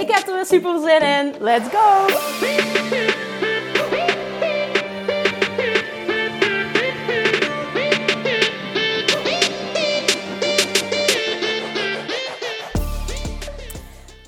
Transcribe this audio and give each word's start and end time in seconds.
Ik 0.00 0.10
heb 0.10 0.26
er 0.26 0.34
weer 0.34 0.46
super 0.46 0.80
zin 0.80 1.00
in. 1.00 1.34
Let's 1.40 1.68
go! 1.68 2.06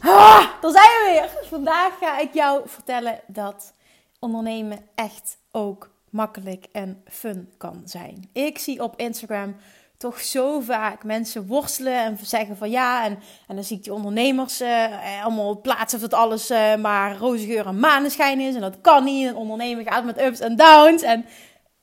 Ah, 0.01 0.45
daar 0.61 0.71
zijn 0.71 0.87
we 0.87 1.09
weer. 1.11 1.49
Vandaag 1.49 1.99
ga 1.99 2.19
ik 2.19 2.35
jou 2.35 2.69
vertellen 2.69 3.21
dat 3.27 3.75
ondernemen 4.19 4.79
echt 4.95 5.39
ook 5.51 5.91
makkelijk 6.11 6.67
en 6.73 7.03
fun 7.07 7.53
kan 7.57 7.83
zijn. 7.85 8.29
Ik 8.33 8.59
zie 8.59 8.83
op 8.83 8.97
Instagram 8.97 9.57
toch 9.99 10.21
zo 10.21 10.61
vaak 10.61 11.05
mensen 11.05 11.47
worstelen 11.47 12.05
en 12.05 12.19
zeggen 12.23 12.57
van 12.57 12.71
ja. 12.71 13.05
En, 13.05 13.19
en 13.47 13.55
dan 13.55 13.65
zie 13.65 13.77
ik 13.77 13.85
die 13.85 13.93
ondernemers 13.93 14.63
uh, 14.63 15.25
allemaal 15.25 15.61
plaatsen 15.61 16.01
dat 16.01 16.15
alles 16.15 16.51
uh, 16.51 16.75
maar 16.77 17.17
roze 17.17 17.47
geur 17.47 17.67
en 17.67 17.79
maneschijn 17.79 18.41
is. 18.41 18.55
En 18.55 18.61
dat 18.61 18.81
kan 18.81 19.05
niet. 19.05 19.27
Een 19.27 19.37
ondernemer 19.37 19.85
gaat 19.85 20.05
met 20.05 20.21
ups 20.21 20.41
en 20.41 20.57
downs. 20.57 21.03
En 21.03 21.25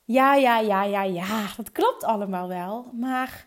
ja, 0.04 0.34
ja, 0.34 0.58
ja, 0.58 0.84
ja, 0.84 1.02
ja, 1.02 1.42
dat 1.56 1.72
klopt 1.72 2.04
allemaal 2.04 2.48
wel. 2.48 2.90
Maar 2.92 3.46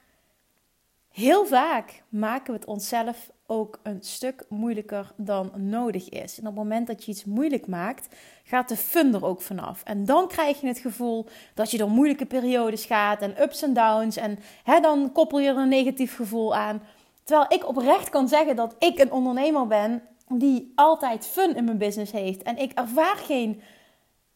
heel 1.11 1.45
vaak 1.45 2.04
maken 2.09 2.54
we 2.54 2.59
het 2.59 2.67
onszelf 2.67 3.30
ook 3.50 3.80
een 3.83 4.02
stuk 4.02 4.45
moeilijker 4.50 5.11
dan 5.16 5.52
nodig 5.55 6.09
is. 6.09 6.39
En 6.39 6.47
op 6.47 6.55
het 6.55 6.64
moment 6.64 6.88
dat 6.88 7.05
je 7.05 7.11
iets 7.11 7.25
moeilijk 7.25 7.67
maakt, 7.67 8.16
gaat 8.44 8.69
de 8.69 8.78
fun 8.78 9.14
er 9.14 9.25
ook 9.25 9.42
vanaf. 9.42 9.83
En 9.83 10.05
dan 10.05 10.28
krijg 10.28 10.61
je 10.61 10.67
het 10.67 10.80
gevoel 10.80 11.25
dat 11.53 11.72
je 11.72 11.77
door 11.77 11.89
moeilijke 11.89 12.25
periodes 12.25 12.86
gaat 12.86 13.22
en 13.22 13.42
ups 13.42 13.61
en 13.61 13.73
downs. 13.73 14.17
En 14.17 14.39
hè, 14.64 14.80
dan 14.80 15.11
koppel 15.11 15.39
je 15.39 15.50
er 15.50 15.58
een 15.58 15.70
negatief 15.70 16.16
gevoel 16.16 16.55
aan. 16.55 16.81
Terwijl 17.23 17.53
ik 17.53 17.67
oprecht 17.67 18.09
kan 18.09 18.27
zeggen 18.27 18.55
dat 18.55 18.75
ik 18.80 19.00
een 19.00 19.11
ondernemer 19.11 19.67
ben 19.67 20.02
die 20.27 20.72
altijd 20.75 21.25
fun 21.25 21.55
in 21.55 21.64
mijn 21.64 21.77
business 21.77 22.11
heeft. 22.11 22.44
En 22.44 22.58
ik 22.58 22.72
ervaar 22.72 23.16
geen 23.16 23.61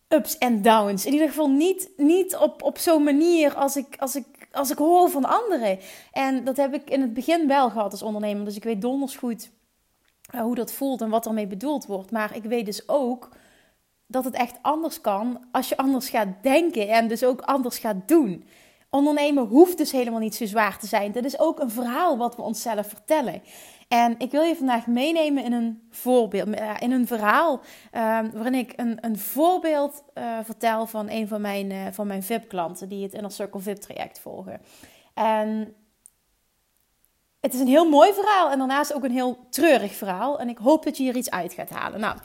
ups 0.07 0.37
en 0.37 0.61
downs. 0.61 1.05
In 1.05 1.13
ieder 1.13 1.27
geval 1.27 1.49
niet, 1.49 1.89
niet 1.97 2.35
op, 2.35 2.63
op 2.63 2.77
zo'n 2.77 3.03
manier 3.03 3.55
als 3.55 3.75
ik, 3.75 3.95
als, 3.97 4.15
ik, 4.15 4.42
als 4.53 4.71
ik 4.71 4.77
hoor 4.77 5.09
van 5.09 5.25
anderen. 5.25 5.79
En 6.11 6.43
dat 6.43 6.57
heb 6.57 6.73
ik 6.73 6.89
in 6.89 7.01
het 7.01 7.13
begin 7.13 7.47
wel 7.47 7.69
gehad 7.69 7.91
als 7.91 8.01
ondernemer. 8.01 8.45
Dus 8.45 8.55
ik 8.55 8.63
weet 8.63 8.81
donders 8.81 9.15
goed 9.15 9.51
uh, 10.35 10.41
hoe 10.41 10.55
dat 10.55 10.71
voelt 10.71 11.01
en 11.01 11.09
wat 11.09 11.25
ermee 11.25 11.47
bedoeld 11.47 11.85
wordt. 11.85 12.11
Maar 12.11 12.35
ik 12.35 12.43
weet 12.43 12.65
dus 12.65 12.89
ook 12.89 13.29
dat 14.07 14.23
het 14.23 14.33
echt 14.33 14.57
anders 14.61 15.01
kan 15.01 15.45
als 15.51 15.69
je 15.69 15.77
anders 15.77 16.09
gaat 16.09 16.27
denken 16.41 16.89
en 16.89 17.07
dus 17.07 17.23
ook 17.23 17.41
anders 17.41 17.77
gaat 17.77 18.07
doen. 18.07 18.45
Ondernemen 18.93 19.45
hoeft 19.47 19.77
dus 19.77 19.91
helemaal 19.91 20.19
niet 20.19 20.35
zo 20.35 20.45
zwaar 20.45 20.79
te 20.79 20.87
zijn. 20.87 21.11
Dit 21.11 21.25
is 21.25 21.39
ook 21.39 21.59
een 21.59 21.71
verhaal 21.71 22.17
wat 22.17 22.35
we 22.35 22.41
onszelf 22.41 22.87
vertellen. 22.87 23.41
En 23.87 24.15
ik 24.17 24.31
wil 24.31 24.41
je 24.41 24.55
vandaag 24.55 24.87
meenemen 24.87 25.43
in 25.43 25.53
een 25.53 25.87
voorbeeld, 25.89 26.49
eh, 26.49 26.71
in 26.79 26.91
een 26.91 27.07
verhaal 27.07 27.61
ehm, 27.91 28.29
waarin 28.33 28.53
ik 28.53 28.73
een, 28.75 28.97
een 29.01 29.17
voorbeeld 29.17 30.03
uh, 30.17 30.37
vertel 30.43 30.87
van 30.87 31.09
een 31.09 31.27
van 31.27 31.41
mijn, 31.41 31.71
uh, 31.71 31.87
van 31.91 32.07
mijn 32.07 32.23
VIP-klanten 32.23 32.89
die 32.89 33.03
het 33.03 33.13
Inner 33.13 33.31
Circle 33.31 33.59
VIP-traject 33.59 34.19
volgen. 34.19 34.61
En 35.13 35.75
het 37.39 37.53
is 37.53 37.59
een 37.59 37.67
heel 37.67 37.89
mooi 37.89 38.13
verhaal 38.13 38.51
en 38.51 38.57
daarnaast 38.57 38.93
ook 38.93 39.03
een 39.03 39.11
heel 39.11 39.37
treurig 39.49 39.93
verhaal. 39.93 40.39
En 40.39 40.49
ik 40.49 40.57
hoop 40.57 40.83
dat 40.83 40.97
je 40.97 41.03
hier 41.03 41.15
iets 41.15 41.31
uit 41.31 41.53
gaat 41.53 41.69
halen. 41.69 41.99
Nou, 41.99 42.17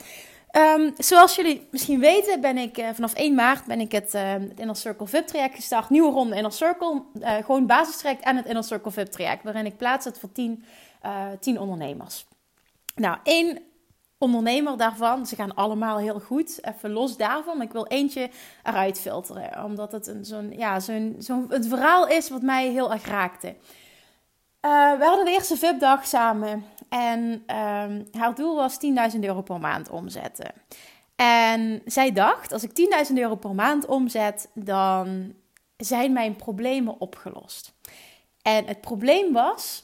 Um, 0.51 0.93
zoals 0.97 1.35
jullie 1.35 1.67
misschien 1.71 1.99
weten, 1.99 2.41
ben 2.41 2.57
ik 2.57 2.77
uh, 2.77 2.89
vanaf 2.93 3.13
1 3.13 3.35
maart 3.35 3.65
ben 3.65 3.79
ik 3.79 3.91
het, 3.91 4.13
uh, 4.13 4.31
het 4.31 4.59
Inner 4.59 4.75
Circle 4.75 5.07
VIP 5.07 5.27
traject 5.27 5.55
gestart. 5.55 5.89
Nieuwe 5.89 6.11
ronde 6.11 6.35
Inner 6.35 6.51
Circle. 6.51 7.03
Uh, 7.21 7.35
gewoon 7.35 7.65
basistraject 7.65 8.23
en 8.23 8.35
het 8.35 8.45
Inner 8.45 8.63
Circle 8.63 8.91
VIP 8.91 9.07
traject. 9.07 9.43
Waarin 9.43 9.65
ik 9.65 9.77
plaats 9.77 10.05
het 10.05 10.19
voor 10.19 10.31
10, 10.31 10.63
10 11.39 11.59
ondernemers. 11.59 12.25
Nou, 12.95 13.17
één 13.23 13.59
ondernemer 14.17 14.77
daarvan, 14.77 15.25
ze 15.25 15.35
gaan 15.35 15.55
allemaal 15.55 15.97
heel 15.97 16.19
goed. 16.19 16.59
Even 16.65 16.91
los 16.91 17.17
daarvan, 17.17 17.57
maar 17.57 17.65
ik 17.65 17.71
wil 17.71 17.87
eentje 17.87 18.29
eruit 18.63 18.99
filteren. 18.99 19.63
Omdat 19.63 19.91
het 19.91 20.13
zo'n 20.21 20.53
ja, 20.57 20.79
zo'n 20.79 21.15
zo'n 21.19 21.45
het 21.49 21.67
verhaal 21.67 22.07
is 22.07 22.29
wat 22.29 22.41
mij 22.41 22.69
heel 22.69 22.91
erg 22.91 23.05
raakte. 23.05 23.55
we 24.61 24.97
hadden 24.99 25.25
de 25.25 25.31
eerste 25.31 25.57
VIP-dag 25.57 26.07
samen. 26.07 26.63
En 26.89 27.19
um, 27.21 28.07
haar 28.11 28.35
doel 28.35 28.55
was 28.55 28.77
10.000 29.13 29.19
euro 29.19 29.41
per 29.41 29.59
maand 29.59 29.89
omzetten. 29.89 30.51
En 31.15 31.81
zij 31.85 32.11
dacht, 32.11 32.51
als 32.51 32.63
ik 32.63 33.05
10.000 33.09 33.13
euro 33.13 33.35
per 33.35 33.55
maand 33.55 33.85
omzet, 33.85 34.49
dan 34.53 35.33
zijn 35.77 36.13
mijn 36.13 36.35
problemen 36.35 36.99
opgelost. 36.99 37.73
En 38.41 38.65
het 38.65 38.81
probleem 38.81 39.33
was 39.33 39.81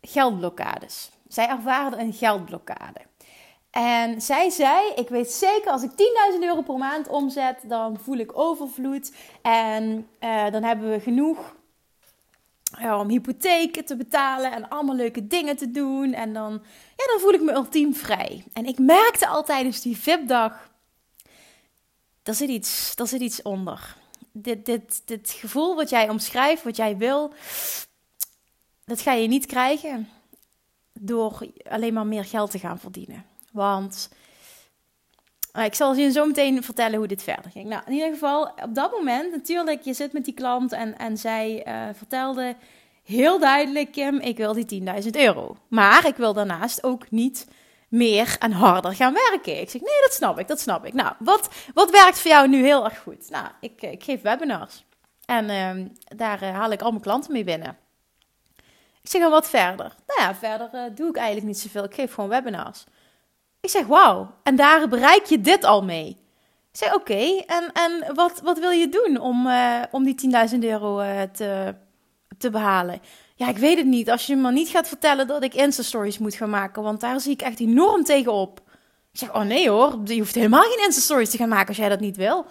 geldblokkades. 0.00 1.10
Zij 1.28 1.48
ervaarde 1.48 1.96
een 1.96 2.12
geldblokkade. 2.12 3.00
En 3.70 4.20
zij 4.20 4.50
zei: 4.50 4.92
Ik 4.94 5.08
weet 5.08 5.30
zeker, 5.30 5.70
als 5.70 5.82
ik 5.82 5.90
10.000 5.90 6.38
euro 6.40 6.62
per 6.62 6.78
maand 6.78 7.08
omzet, 7.08 7.64
dan 7.68 7.98
voel 7.98 8.16
ik 8.16 8.38
overvloed. 8.38 9.12
En 9.42 10.08
uh, 10.20 10.50
dan 10.50 10.62
hebben 10.62 10.90
we 10.90 11.00
genoeg 11.00 11.54
om 12.80 13.08
hypotheken 13.08 13.84
te 13.84 13.96
betalen 13.96 14.52
en 14.52 14.68
allemaal 14.68 14.94
leuke 14.94 15.26
dingen 15.26 15.56
te 15.56 15.70
doen. 15.70 16.12
En 16.12 16.32
dan, 16.32 16.52
ja, 16.96 17.06
dan 17.06 17.20
voel 17.20 17.32
ik 17.32 17.42
me 17.42 17.52
ultiem 17.52 17.94
vrij. 17.94 18.44
En 18.52 18.66
ik 18.66 18.78
merkte 18.78 19.26
al 19.26 19.44
tijdens 19.44 19.80
die 19.80 19.96
VIP-dag, 19.96 20.70
daar 22.22 22.34
zit 22.34 22.48
iets, 22.48 22.96
daar 22.96 23.06
zit 23.06 23.20
iets 23.20 23.42
onder. 23.42 23.96
Dit, 24.32 24.66
dit, 24.66 25.02
dit 25.04 25.30
gevoel 25.30 25.74
wat 25.74 25.90
jij 25.90 26.08
omschrijft, 26.08 26.62
wat 26.62 26.76
jij 26.76 26.96
wil, 26.96 27.34
dat 28.84 29.00
ga 29.00 29.12
je 29.12 29.28
niet 29.28 29.46
krijgen 29.46 30.08
door 30.92 31.48
alleen 31.68 31.94
maar 31.94 32.06
meer 32.06 32.24
geld 32.24 32.50
te 32.50 32.58
gaan 32.58 32.78
verdienen. 32.78 33.24
Want 33.52 34.08
ik 35.52 35.74
zal 35.74 35.94
je 35.94 36.10
zo 36.10 36.26
meteen 36.26 36.62
vertellen 36.62 36.98
hoe 36.98 37.06
dit 37.06 37.22
verder 37.22 37.50
ging. 37.50 37.68
Nou, 37.68 37.82
in 37.86 37.92
ieder 37.92 38.12
geval, 38.12 38.42
op 38.42 38.74
dat 38.74 38.90
moment, 38.90 39.30
natuurlijk, 39.32 39.82
je 39.82 39.94
zit 39.94 40.12
met 40.12 40.24
die 40.24 40.34
klant 40.34 40.72
en, 40.72 40.98
en 40.98 41.16
zij 41.16 41.66
uh, 41.66 41.94
vertelde 41.94 42.56
heel 43.04 43.38
duidelijk, 43.38 43.92
Kim, 43.92 44.20
ik 44.20 44.36
wil 44.36 44.52
die 44.52 44.82
10.000 45.02 45.10
euro. 45.10 45.56
Maar 45.68 46.06
ik 46.06 46.16
wil 46.16 46.32
daarnaast 46.32 46.84
ook 46.84 47.10
niet 47.10 47.46
meer 47.88 48.36
en 48.38 48.52
harder 48.52 48.94
gaan 48.94 49.12
werken. 49.30 49.60
Ik 49.60 49.70
zeg, 49.70 49.80
nee, 49.80 50.00
dat 50.00 50.12
snap 50.12 50.38
ik, 50.38 50.48
dat 50.48 50.60
snap 50.60 50.84
ik. 50.86 50.92
Nou, 50.92 51.14
wat, 51.18 51.48
wat 51.74 51.90
werkt 51.90 52.18
voor 52.18 52.30
jou 52.30 52.48
nu 52.48 52.64
heel 52.64 52.84
erg 52.84 52.98
goed? 52.98 53.30
Nou, 53.30 53.46
ik, 53.60 53.82
ik 53.82 54.04
geef 54.04 54.22
webinars. 54.22 54.84
En 55.26 55.44
uh, 55.50 55.86
daar 56.16 56.42
uh, 56.42 56.54
haal 56.54 56.70
ik 56.72 56.82
al 56.82 56.90
mijn 56.90 57.02
klanten 57.02 57.32
mee 57.32 57.44
binnen. 57.44 57.76
Ik 59.02 59.10
zeg, 59.10 59.20
dan 59.20 59.30
wat 59.30 59.48
verder? 59.48 59.94
Nou 60.06 60.20
ja, 60.20 60.34
verder 60.34 60.94
doe 60.94 61.08
ik 61.08 61.16
eigenlijk 61.16 61.46
niet 61.46 61.58
zoveel. 61.58 61.84
Ik 61.84 61.94
geef 61.94 62.14
gewoon 62.14 62.30
webinars. 62.30 62.84
Ik 63.62 63.70
zeg, 63.70 63.86
wauw, 63.86 64.34
en 64.42 64.56
daar 64.56 64.88
bereik 64.88 65.24
je 65.24 65.40
dit 65.40 65.64
al 65.64 65.82
mee. 65.82 66.08
Ik 66.72 66.78
zeg, 66.78 66.94
oké, 66.94 67.42
en, 67.46 67.72
en 67.72 68.14
wat, 68.14 68.40
wat 68.40 68.58
wil 68.58 68.70
je 68.70 68.88
doen 68.88 69.20
om, 69.20 69.46
uh, 69.46 69.82
om 69.90 70.04
die 70.04 70.32
10.000 70.52 70.58
euro 70.58 71.00
uh, 71.00 71.22
te, 71.22 71.74
te 72.38 72.50
behalen? 72.50 73.00
Ja, 73.34 73.48
ik 73.48 73.58
weet 73.58 73.76
het 73.76 73.86
niet. 73.86 74.10
Als 74.10 74.26
je 74.26 74.36
me 74.36 74.52
niet 74.52 74.68
gaat 74.68 74.88
vertellen 74.88 75.26
dat 75.26 75.42
ik 75.42 75.54
Insta-stories 75.54 76.18
moet 76.18 76.34
gaan 76.34 76.50
maken, 76.50 76.82
want 76.82 77.00
daar 77.00 77.20
zie 77.20 77.32
ik 77.32 77.42
echt 77.42 77.60
enorm 77.60 78.04
tegen 78.04 78.32
op. 78.32 78.60
Ik 79.12 79.18
zeg, 79.18 79.34
oh 79.34 79.42
nee 79.42 79.68
hoor, 79.68 80.00
je 80.04 80.18
hoeft 80.18 80.34
helemaal 80.34 80.62
geen 80.62 80.84
Insta-stories 80.84 81.30
te 81.30 81.36
gaan 81.36 81.48
maken 81.48 81.68
als 81.68 81.76
jij 81.76 81.88
dat 81.88 82.00
niet 82.00 82.16
wil. 82.16 82.46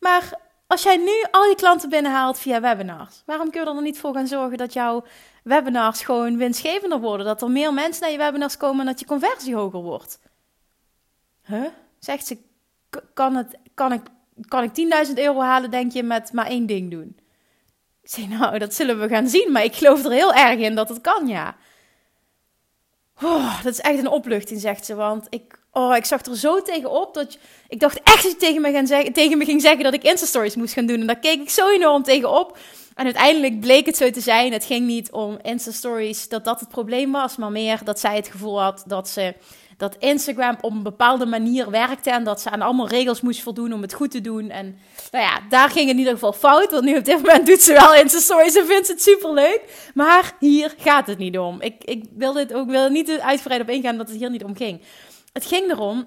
Maar 0.00 0.38
als 0.66 0.82
jij 0.82 0.96
nu 0.96 1.24
al 1.30 1.44
je 1.44 1.54
klanten 1.54 1.88
binnenhaalt 1.88 2.38
via 2.38 2.60
webinars, 2.60 3.22
waarom 3.26 3.50
kun 3.50 3.60
je 3.60 3.66
er 3.66 3.74
dan 3.74 3.82
niet 3.82 3.98
voor 3.98 4.14
gaan 4.14 4.26
zorgen 4.26 4.58
dat 4.58 4.72
jouw 4.72 5.04
webinars 5.44 6.02
gewoon 6.02 6.36
winstgevender 6.36 7.00
worden? 7.00 7.26
Dat 7.26 7.42
er 7.42 7.50
meer 7.50 7.74
mensen 7.74 8.02
naar 8.02 8.10
je 8.10 8.18
webinars 8.18 8.56
komen 8.56 8.80
en 8.80 8.86
dat 8.86 9.00
je 9.00 9.06
conversie 9.06 9.54
hoger 9.54 9.82
wordt? 9.82 10.18
Huh? 11.46 11.66
Zegt 11.98 12.26
ze, 12.26 12.38
kan, 13.14 13.34
het, 13.34 13.58
kan 13.74 13.92
ik, 13.92 14.02
kan 14.48 14.62
ik 14.62 15.06
10.000 15.08 15.14
euro 15.14 15.40
halen, 15.40 15.70
denk 15.70 15.92
je, 15.92 16.02
met 16.02 16.32
maar 16.32 16.46
één 16.46 16.66
ding 16.66 16.90
doen? 16.90 17.16
Ik 18.02 18.10
zeg, 18.10 18.28
nou, 18.28 18.58
dat 18.58 18.74
zullen 18.74 19.00
we 19.00 19.08
gaan 19.08 19.28
zien, 19.28 19.52
maar 19.52 19.64
ik 19.64 19.74
geloof 19.74 20.04
er 20.04 20.10
heel 20.10 20.34
erg 20.34 20.58
in 20.58 20.74
dat 20.74 20.88
het 20.88 21.00
kan, 21.00 21.26
ja. 21.26 21.56
Oh, 23.22 23.62
dat 23.62 23.72
is 23.72 23.80
echt 23.80 23.98
een 23.98 24.08
opluchting, 24.08 24.60
zegt 24.60 24.84
ze, 24.84 24.94
want 24.94 25.26
ik, 25.30 25.58
oh, 25.70 25.96
ik 25.96 26.04
zag 26.04 26.24
er 26.24 26.36
zo 26.36 26.62
tegenop 26.62 27.14
dat 27.14 27.38
ik 27.68 27.80
dacht 27.80 28.02
echt 28.02 28.22
dat 28.22 28.32
je 28.32 28.38
tegen 28.38 28.60
me, 28.60 28.72
gaan 28.72 28.86
zeggen, 28.86 29.12
tegen 29.12 29.38
me 29.38 29.44
ging 29.44 29.60
zeggen 29.60 29.82
dat 29.84 29.94
ik 29.94 30.02
Insta-stories 30.02 30.56
moest 30.56 30.74
gaan 30.74 30.86
doen. 30.86 31.00
En 31.00 31.06
daar 31.06 31.18
keek 31.18 31.40
ik 31.40 31.50
zo 31.50 31.68
enorm 31.68 32.02
tegenop. 32.02 32.58
En 32.94 33.04
uiteindelijk 33.04 33.60
bleek 33.60 33.86
het 33.86 33.96
zo 33.96 34.10
te 34.10 34.20
zijn. 34.20 34.52
Het 34.52 34.64
ging 34.64 34.86
niet 34.86 35.10
om 35.10 35.38
Insta-stories 35.42 36.28
dat 36.28 36.44
dat 36.44 36.60
het 36.60 36.68
probleem 36.68 37.12
was, 37.12 37.36
maar 37.36 37.50
meer 37.50 37.80
dat 37.84 38.00
zij 38.00 38.16
het 38.16 38.28
gevoel 38.28 38.60
had 38.60 38.84
dat 38.86 39.08
ze 39.08 39.34
dat 39.82 39.96
Instagram 39.98 40.56
op 40.60 40.72
een 40.72 40.82
bepaalde 40.82 41.26
manier 41.26 41.70
werkte 41.70 42.10
en 42.10 42.24
dat 42.24 42.40
ze 42.40 42.50
aan 42.50 42.62
allemaal 42.62 42.88
regels 42.88 43.20
moest 43.20 43.42
voldoen 43.42 43.72
om 43.72 43.82
het 43.82 43.94
goed 43.94 44.10
te 44.10 44.20
doen. 44.20 44.50
En 44.50 44.78
nou 45.10 45.24
ja, 45.24 45.40
daar 45.48 45.70
ging 45.70 45.90
in 45.90 45.98
ieder 45.98 46.12
geval 46.12 46.32
fout, 46.32 46.70
want 46.70 46.84
nu 46.84 46.96
op 46.96 47.04
dit 47.04 47.16
moment 47.16 47.46
doet 47.46 47.60
ze 47.62 47.72
wel 47.72 47.94
Insta 47.94 48.20
stories 48.20 48.56
en 48.56 48.66
vindt 48.66 48.88
het 48.88 49.02
super 49.02 49.32
leuk. 49.32 49.90
Maar 49.94 50.32
hier 50.38 50.74
gaat 50.78 51.06
het 51.06 51.18
niet 51.18 51.38
om. 51.38 51.60
Ik, 51.60 51.84
ik 51.84 52.04
wil 52.16 52.32
dit 52.32 52.54
ook 52.54 52.70
wil 52.70 52.88
niet 52.88 53.10
uitgebreid 53.10 53.60
op 53.60 53.68
ingaan 53.68 53.96
dat 53.96 54.08
het 54.08 54.18
hier 54.18 54.30
niet 54.30 54.44
om 54.44 54.56
ging. 54.56 54.80
Het 55.32 55.44
ging 55.44 55.70
erom 55.70 56.06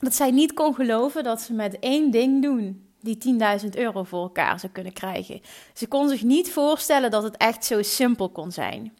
dat 0.00 0.14
zij 0.14 0.30
niet 0.30 0.52
kon 0.52 0.74
geloven 0.74 1.24
dat 1.24 1.40
ze 1.40 1.52
met 1.52 1.78
één 1.78 2.10
ding 2.10 2.42
doen 2.42 2.88
die 3.00 3.18
10.000 3.62 3.68
euro 3.70 4.02
voor 4.02 4.22
elkaar 4.22 4.60
zou 4.60 4.72
kunnen 4.72 4.92
krijgen. 4.92 5.40
Ze 5.74 5.86
kon 5.86 6.08
zich 6.08 6.22
niet 6.22 6.52
voorstellen 6.52 7.10
dat 7.10 7.22
het 7.22 7.36
echt 7.36 7.64
zo 7.64 7.82
simpel 7.82 8.28
kon 8.28 8.52
zijn. 8.52 8.94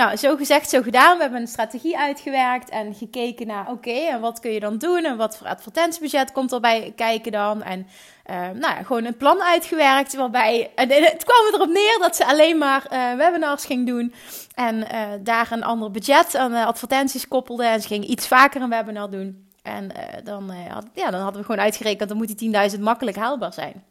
Nou, 0.00 0.16
zo 0.16 0.36
gezegd, 0.36 0.70
zo 0.70 0.82
gedaan. 0.82 1.16
We 1.16 1.22
hebben 1.22 1.40
een 1.40 1.46
strategie 1.46 1.98
uitgewerkt 1.98 2.68
en 2.68 2.94
gekeken 2.94 3.46
naar, 3.46 3.70
oké, 3.70 3.90
en 3.90 4.20
wat 4.20 4.40
kun 4.40 4.50
je 4.50 4.60
dan 4.60 4.78
doen? 4.78 5.04
En 5.04 5.16
wat 5.16 5.36
voor 5.36 5.46
advertentiebudget 5.46 6.32
komt 6.32 6.52
erbij 6.52 6.92
kijken 6.96 7.32
dan? 7.32 7.62
En 7.62 7.86
uh, 8.30 8.36
nou 8.36 8.74
ja, 8.74 8.82
gewoon 8.82 9.04
een 9.04 9.16
plan 9.16 9.42
uitgewerkt 9.42 10.14
waarbij, 10.14 10.70
en 10.74 10.90
het 10.90 11.24
kwam 11.24 11.54
erop 11.54 11.68
neer 11.68 11.98
dat 11.98 12.16
ze 12.16 12.26
alleen 12.26 12.58
maar 12.58 12.86
uh, 12.92 13.14
webinars 13.14 13.64
ging 13.64 13.86
doen. 13.86 14.14
En 14.54 14.76
uh, 14.76 15.08
daar 15.20 15.52
een 15.52 15.64
ander 15.64 15.90
budget 15.90 16.34
aan 16.34 16.52
advertenties 16.52 17.28
koppelde. 17.28 17.64
En 17.64 17.82
ze 17.82 17.88
ging 17.88 18.04
iets 18.04 18.26
vaker 18.26 18.62
een 18.62 18.70
webinar 18.70 19.10
doen. 19.10 19.48
En 19.62 19.92
dan, 20.24 20.52
ja, 20.94 21.10
dan 21.10 21.20
hadden 21.20 21.40
we 21.40 21.46
gewoon 21.46 21.64
uitgerekend, 21.64 22.08
dan 22.08 22.18
moet 22.18 22.38
die 22.38 22.70
10.000 22.76 22.80
makkelijk 22.80 23.16
haalbaar 23.16 23.52
zijn. 23.52 23.89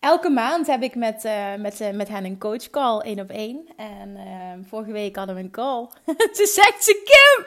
Elke 0.00 0.30
maand 0.30 0.66
heb 0.66 0.82
ik 0.82 0.94
met, 0.94 1.24
uh, 1.24 1.54
met, 1.54 1.80
uh, 1.80 1.90
met 1.90 2.08
hen 2.08 2.24
een 2.24 2.38
coachcall, 2.38 2.98
één 2.98 3.20
op 3.20 3.30
één. 3.30 3.68
En 3.76 4.08
uh, 4.16 4.68
vorige 4.68 4.92
week 4.92 5.16
hadden 5.16 5.34
we 5.34 5.40
een 5.40 5.50
call. 5.50 5.88
Ze 6.38 6.46
zegt 6.46 6.84
ze, 6.84 7.02
Kim, 7.04 7.46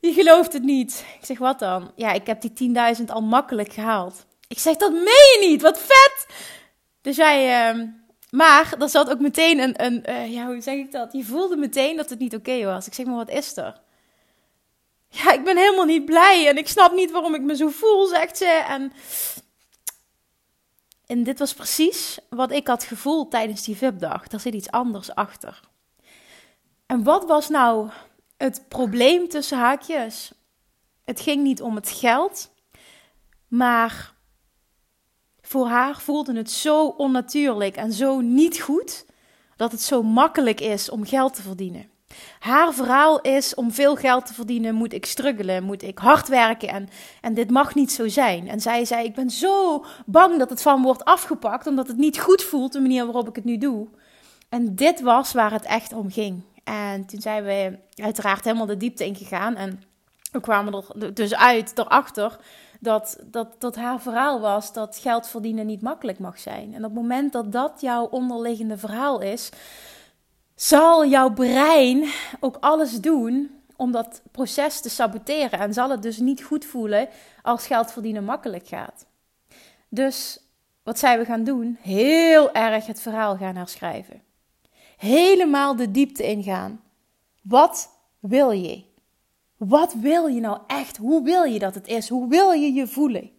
je 0.00 0.12
gelooft 0.12 0.52
het 0.52 0.62
niet. 0.62 1.04
Ik 1.20 1.26
zeg, 1.26 1.38
wat 1.38 1.58
dan? 1.58 1.92
Ja, 1.96 2.12
ik 2.12 2.26
heb 2.26 2.40
die 2.40 2.74
10.000 2.98 3.04
al 3.06 3.20
makkelijk 3.20 3.72
gehaald. 3.72 4.26
Ik 4.48 4.58
zeg, 4.58 4.76
dat 4.76 4.92
meen 4.92 5.02
je 5.04 5.46
niet, 5.48 5.62
wat 5.62 5.78
vet! 5.78 6.26
Dus 7.00 7.16
jij, 7.16 7.68
ehm, 7.68 7.86
maar 8.30 8.74
er 8.78 8.88
zat 8.88 9.10
ook 9.10 9.20
meteen 9.20 9.58
een, 9.58 9.84
een 9.84 10.30
ja, 10.30 10.46
hoe 10.46 10.60
zeg 10.60 10.74
ik 10.74 10.92
dat? 10.92 11.12
Je 11.12 11.24
voelde 11.24 11.56
meteen 11.56 11.96
dat 11.96 12.10
het 12.10 12.18
niet 12.18 12.34
oké 12.34 12.64
was. 12.64 12.86
Ik 12.86 12.94
zeg, 12.94 13.06
maar 13.06 13.14
wat 13.14 13.30
is 13.30 13.56
er? 13.56 13.80
Ja, 15.08 15.32
ik 15.32 15.44
ben 15.44 15.56
helemaal 15.56 15.84
niet 15.84 16.04
blij 16.04 16.48
en 16.48 16.56
ik 16.56 16.68
snap 16.68 16.92
niet 16.92 17.10
waarom 17.10 17.34
ik 17.34 17.42
me 17.42 17.56
zo 17.56 17.68
voel, 17.68 18.06
zegt 18.06 18.36
ze. 18.36 18.64
En 18.68 18.92
en 21.08 21.22
dit 21.22 21.38
was 21.38 21.54
precies 21.54 22.18
wat 22.30 22.52
ik 22.52 22.66
had 22.66 22.84
gevoeld 22.84 23.30
tijdens 23.30 23.62
die 23.62 23.76
VIP-dag. 23.76 24.32
Er 24.32 24.40
zit 24.40 24.54
iets 24.54 24.70
anders 24.70 25.14
achter. 25.14 25.60
En 26.86 27.02
wat 27.02 27.24
was 27.24 27.48
nou 27.48 27.90
het 28.36 28.64
probleem 28.68 29.28
tussen 29.28 29.58
haakjes? 29.58 30.32
Het 31.04 31.20
ging 31.20 31.42
niet 31.42 31.62
om 31.62 31.74
het 31.74 31.90
geld, 31.90 32.50
maar 33.46 34.14
voor 35.40 35.66
haar 35.66 36.00
voelde 36.00 36.36
het 36.36 36.50
zo 36.50 36.86
onnatuurlijk 36.86 37.76
en 37.76 37.92
zo 37.92 38.20
niet 38.20 38.60
goed 38.60 39.06
dat 39.56 39.72
het 39.72 39.80
zo 39.80 40.02
makkelijk 40.02 40.60
is 40.60 40.90
om 40.90 41.06
geld 41.06 41.34
te 41.34 41.42
verdienen. 41.42 41.90
Haar 42.38 42.72
verhaal 42.72 43.20
is: 43.20 43.54
om 43.54 43.72
veel 43.72 43.96
geld 43.96 44.26
te 44.26 44.34
verdienen 44.34 44.74
moet 44.74 44.92
ik 44.92 45.06
struggelen, 45.06 45.62
moet 45.62 45.82
ik 45.82 45.98
hard 45.98 46.28
werken 46.28 46.68
en, 46.68 46.88
en 47.20 47.34
dit 47.34 47.50
mag 47.50 47.74
niet 47.74 47.92
zo 47.92 48.08
zijn. 48.08 48.48
En 48.48 48.60
zij 48.60 48.84
zei: 48.84 49.04
Ik 49.04 49.14
ben 49.14 49.30
zo 49.30 49.84
bang 50.06 50.38
dat 50.38 50.50
het 50.50 50.62
van 50.62 50.82
wordt 50.82 51.04
afgepakt, 51.04 51.66
omdat 51.66 51.88
het 51.88 51.96
niet 51.96 52.20
goed 52.20 52.42
voelt, 52.42 52.72
de 52.72 52.80
manier 52.80 53.04
waarop 53.04 53.28
ik 53.28 53.36
het 53.36 53.44
nu 53.44 53.58
doe. 53.58 53.88
En 54.48 54.74
dit 54.74 55.00
was 55.00 55.32
waar 55.32 55.52
het 55.52 55.64
echt 55.64 55.92
om 55.92 56.10
ging. 56.10 56.42
En 56.64 57.06
toen 57.06 57.20
zijn 57.20 57.44
we 57.44 57.78
uiteraard 57.94 58.44
helemaal 58.44 58.66
de 58.66 58.76
diepte 58.76 59.04
ingegaan. 59.04 59.56
En 59.56 59.82
we 60.32 60.40
kwamen 60.40 60.84
er 60.98 61.14
dus 61.14 61.34
uit, 61.34 61.78
erachter, 61.78 62.38
dat, 62.80 63.18
dat, 63.24 63.54
dat 63.58 63.76
haar 63.76 64.00
verhaal 64.00 64.40
was 64.40 64.72
dat 64.72 64.98
geld 64.98 65.28
verdienen 65.28 65.66
niet 65.66 65.82
makkelijk 65.82 66.18
mag 66.18 66.38
zijn. 66.38 66.74
En 66.74 66.84
op 66.84 66.90
het 66.90 67.00
moment 67.00 67.32
dat 67.32 67.52
dat 67.52 67.80
jouw 67.80 68.04
onderliggende 68.04 68.78
verhaal 68.78 69.20
is, 69.20 69.50
zal 70.60 71.06
jouw 71.06 71.32
brein 71.32 72.10
ook 72.40 72.56
alles 72.60 73.00
doen 73.00 73.50
om 73.76 73.92
dat 73.92 74.22
proces 74.30 74.80
te 74.80 74.88
saboteren. 74.88 75.58
En 75.58 75.72
zal 75.72 75.90
het 75.90 76.02
dus 76.02 76.18
niet 76.18 76.42
goed 76.42 76.64
voelen 76.64 77.08
als 77.42 77.66
geld 77.66 77.92
verdienen 77.92 78.24
makkelijk 78.24 78.66
gaat. 78.66 79.06
Dus 79.88 80.40
wat 80.82 80.98
zijn 80.98 81.18
we 81.18 81.24
gaan 81.24 81.44
doen? 81.44 81.78
Heel 81.80 82.52
erg 82.52 82.86
het 82.86 83.00
verhaal 83.00 83.36
gaan 83.36 83.56
herschrijven. 83.56 84.22
Helemaal 84.96 85.76
de 85.76 85.90
diepte 85.90 86.22
ingaan. 86.22 86.82
Wat 87.42 87.90
wil 88.18 88.50
je? 88.50 88.84
Wat 89.56 89.94
wil 89.94 90.26
je 90.26 90.40
nou 90.40 90.60
echt? 90.66 90.96
Hoe 90.96 91.22
wil 91.22 91.44
je 91.44 91.58
dat 91.58 91.74
het 91.74 91.86
is? 91.86 92.08
Hoe 92.08 92.28
wil 92.28 92.50
je 92.50 92.72
je 92.72 92.86
voelen? 92.86 93.30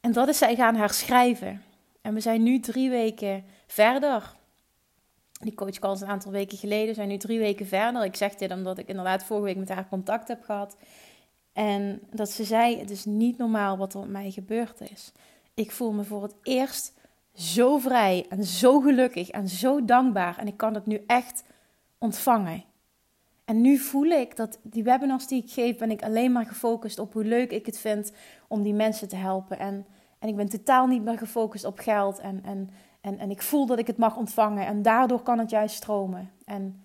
En 0.00 0.12
dat 0.12 0.28
is 0.28 0.38
zij 0.38 0.54
gaan 0.54 0.74
herschrijven. 0.74 1.62
En 2.00 2.14
we 2.14 2.20
zijn 2.20 2.42
nu 2.42 2.60
drie 2.60 2.90
weken 2.90 3.44
verder. 3.66 4.34
Die 5.44 5.54
coach 5.54 5.78
was 5.78 6.00
een 6.00 6.08
aantal 6.08 6.32
weken 6.32 6.58
geleden, 6.58 6.94
zijn 6.94 7.08
nu 7.08 7.16
drie 7.16 7.38
weken 7.38 7.66
verder. 7.66 8.04
Ik 8.04 8.16
zeg 8.16 8.34
dit 8.34 8.52
omdat 8.52 8.78
ik 8.78 8.88
inderdaad 8.88 9.24
vorige 9.24 9.44
week 9.46 9.56
met 9.56 9.68
haar 9.68 9.88
contact 9.88 10.28
heb 10.28 10.42
gehad. 10.42 10.76
En 11.52 12.00
dat 12.10 12.30
ze 12.30 12.44
zei: 12.44 12.78
Het 12.78 12.90
is 12.90 13.04
niet 13.04 13.38
normaal 13.38 13.76
wat 13.76 13.94
er 13.94 14.00
met 14.00 14.08
mij 14.08 14.30
gebeurd 14.30 14.80
is. 14.80 15.12
Ik 15.54 15.70
voel 15.70 15.92
me 15.92 16.04
voor 16.04 16.22
het 16.22 16.34
eerst 16.42 16.92
zo 17.34 17.78
vrij 17.78 18.26
en 18.28 18.44
zo 18.44 18.80
gelukkig 18.80 19.30
en 19.30 19.48
zo 19.48 19.84
dankbaar. 19.84 20.38
En 20.38 20.46
ik 20.46 20.56
kan 20.56 20.74
het 20.74 20.86
nu 20.86 21.04
echt 21.06 21.44
ontvangen. 21.98 22.64
En 23.44 23.60
nu 23.60 23.78
voel 23.78 24.06
ik 24.06 24.36
dat 24.36 24.58
die 24.62 24.84
webinars 24.84 25.26
die 25.26 25.42
ik 25.42 25.50
geef, 25.50 25.78
ben 25.78 25.90
ik 25.90 26.02
alleen 26.02 26.32
maar 26.32 26.46
gefocust 26.46 26.98
op 26.98 27.12
hoe 27.12 27.24
leuk 27.24 27.50
ik 27.50 27.66
het 27.66 27.78
vind 27.78 28.12
om 28.48 28.62
die 28.62 28.74
mensen 28.74 29.08
te 29.08 29.16
helpen. 29.16 29.58
En, 29.58 29.86
en 30.18 30.28
ik 30.28 30.36
ben 30.36 30.48
totaal 30.48 30.86
niet 30.86 31.02
meer 31.02 31.18
gefocust 31.18 31.64
op 31.64 31.78
geld 31.78 32.18
en, 32.18 32.40
en 32.44 32.70
en, 33.04 33.18
en 33.18 33.30
ik 33.30 33.42
voel 33.42 33.66
dat 33.66 33.78
ik 33.78 33.86
het 33.86 33.96
mag 33.96 34.16
ontvangen 34.16 34.66
en 34.66 34.82
daardoor 34.82 35.22
kan 35.22 35.38
het 35.38 35.50
juist 35.50 35.74
stromen. 35.74 36.30
En 36.44 36.84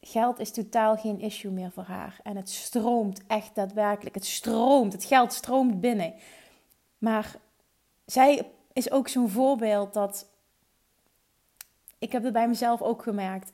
geld 0.00 0.38
is 0.38 0.50
totaal 0.50 0.96
geen 0.96 1.20
issue 1.20 1.50
meer 1.50 1.70
voor 1.70 1.82
haar. 1.82 2.20
En 2.22 2.36
het 2.36 2.50
stroomt 2.50 3.26
echt 3.26 3.54
daadwerkelijk. 3.54 4.14
Het 4.14 4.26
stroomt, 4.26 4.92
het 4.92 5.04
geld 5.04 5.32
stroomt 5.32 5.80
binnen. 5.80 6.14
Maar 6.98 7.36
zij 8.06 8.50
is 8.72 8.90
ook 8.90 9.08
zo'n 9.08 9.28
voorbeeld 9.28 9.94
dat. 9.94 10.30
Ik 11.98 12.12
heb 12.12 12.22
het 12.22 12.32
bij 12.32 12.48
mezelf 12.48 12.82
ook 12.82 13.02
gemerkt. 13.02 13.52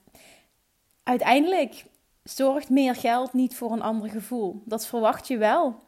Uiteindelijk 1.02 1.84
zorgt 2.22 2.70
meer 2.70 2.94
geld 2.94 3.32
niet 3.32 3.56
voor 3.56 3.72
een 3.72 3.82
ander 3.82 4.10
gevoel. 4.10 4.62
Dat 4.64 4.86
verwacht 4.86 5.28
je 5.28 5.36
wel, 5.36 5.82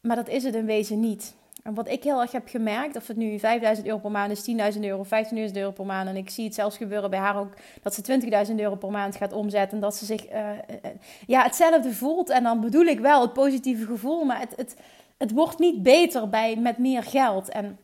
maar 0.00 0.16
dat 0.16 0.28
is 0.28 0.44
het 0.44 0.54
in 0.54 0.66
wezen 0.66 1.00
niet. 1.00 1.34
En 1.62 1.74
wat 1.74 1.88
ik 1.88 2.04
heel 2.04 2.20
erg 2.20 2.32
heb 2.32 2.48
gemerkt, 2.48 2.96
of 2.96 3.06
het 3.06 3.16
nu 3.16 3.38
5000 3.38 3.86
euro 3.86 3.98
per 3.98 4.10
maand 4.10 4.30
is, 4.32 4.74
10.000 4.74 4.80
euro, 4.80 5.04
15.000 5.04 5.10
euro 5.52 5.70
per 5.70 5.86
maand. 5.86 6.08
En 6.08 6.16
ik 6.16 6.30
zie 6.30 6.44
het 6.44 6.54
zelfs 6.54 6.76
gebeuren 6.76 7.10
bij 7.10 7.18
haar 7.18 7.38
ook, 7.38 7.54
dat 7.82 7.94
ze 7.94 8.20
20.000 8.48 8.54
euro 8.54 8.74
per 8.74 8.90
maand 8.90 9.16
gaat 9.16 9.32
omzetten. 9.32 9.76
En 9.76 9.80
dat 9.82 9.96
ze 9.96 10.04
zich 10.04 10.32
uh, 10.32 10.50
ja, 11.26 11.42
hetzelfde 11.42 11.92
voelt. 11.92 12.30
En 12.30 12.42
dan 12.42 12.60
bedoel 12.60 12.84
ik 12.84 13.00
wel 13.00 13.20
het 13.20 13.32
positieve 13.32 13.86
gevoel, 13.86 14.24
maar 14.24 14.40
het, 14.40 14.52
het, 14.56 14.76
het 15.16 15.30
wordt 15.30 15.58
niet 15.58 15.82
beter 15.82 16.28
bij, 16.28 16.56
met 16.56 16.78
meer 16.78 17.02
geld. 17.02 17.48
En 17.48 17.78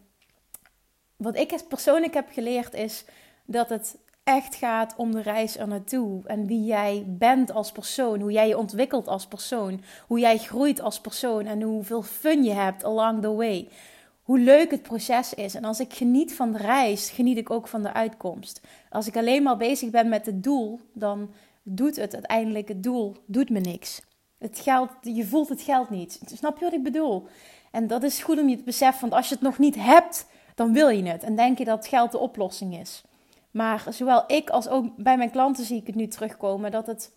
wat 1.17 1.37
ik 1.37 1.63
persoonlijk 1.69 2.15
heb 2.15 2.29
geleerd 2.33 2.75
is 2.75 3.05
dat 3.45 3.69
het 3.69 3.97
echt 4.27 4.55
gaat 4.55 4.95
om 4.97 5.13
de 5.13 5.23
reis 5.23 5.57
er 5.57 5.69
naartoe. 5.69 6.21
En 6.25 6.47
wie 6.47 6.65
jij 6.65 7.05
bent 7.07 7.53
als 7.53 7.73
persoon. 7.73 8.21
Hoe 8.21 8.33
jij 8.33 8.49
je 8.49 8.59
ontwikkelt 8.59 9.09
als 9.09 9.27
persoon. 9.27 9.83
Hoe 10.07 10.19
jij 10.19 10.39
groeit 10.39 10.81
als 10.81 11.01
persoon. 11.01 11.47
En 11.47 11.63
hoeveel 11.63 12.03
fun 12.03 12.45
je 12.45 12.53
hebt 12.53 12.85
along 12.85 13.23
the 13.23 13.35
way. 13.35 13.69
Hoe 14.23 14.39
leuk 14.39 14.71
het 14.71 14.83
proces 14.83 15.35
is. 15.35 15.55
En 15.55 15.65
als 15.65 15.81
ik 15.81 15.93
geniet 15.93 16.35
van 16.35 16.53
de 16.53 16.59
reis, 16.59 17.11
geniet 17.11 17.39
ik 17.39 17.51
ook 17.51 17.69
van 17.69 17.83
de 17.83 17.93
uitkomst. 17.93 18.61
Als 18.91 19.07
ik 19.07 19.17
alleen 19.17 19.43
maar 19.43 19.57
bezig 19.57 19.91
ben 19.91 20.09
met 20.09 20.27
het 20.27 20.43
doel, 20.43 20.81
dan 20.93 21.31
doet 21.63 21.97
het 21.97 22.15
uiteindelijk 22.15 22.69
het 22.69 22.83
doel 22.83 23.17
doet 23.27 23.51
me 23.51 23.61
niks. 23.61 24.03
Het 24.39 24.59
geld, 24.59 24.91
je 25.01 25.27
voelt 25.27 25.49
het 25.49 25.63
geld 25.63 25.91
niet. 25.91 26.21
Snap 26.27 26.59
je 26.59 26.65
wat 26.65 26.75
ik 26.75 26.83
bedoel? 26.83 27.27
En 27.71 27.87
dat 27.87 28.03
is 28.03 28.23
goed 28.23 28.39
om 28.39 28.49
je 28.49 28.57
te 28.57 28.63
beseffen, 28.63 29.01
want 29.01 29.13
als 29.13 29.29
je 29.29 29.35
het 29.35 29.45
nog 29.45 29.59
niet 29.59 29.75
hebt, 29.75 30.27
dan 30.55 30.73
wil 30.73 30.89
je 30.89 31.03
het. 31.03 31.23
En 31.23 31.37
denk 31.37 31.59
je 31.59 31.65
dat 31.65 31.87
geld 31.87 32.13
de 32.13 32.19
oplossing 32.19 32.79
is. 32.79 33.03
Maar 33.57 33.85
zowel 33.89 34.25
ik 34.27 34.51
als 34.51 34.69
ook 34.69 34.97
bij 34.97 35.17
mijn 35.17 35.31
klanten 35.31 35.65
zie 35.65 35.81
ik 35.81 35.87
het 35.87 35.95
nu 35.95 36.07
terugkomen 36.07 36.71
dat 36.71 36.87
het, 36.87 37.13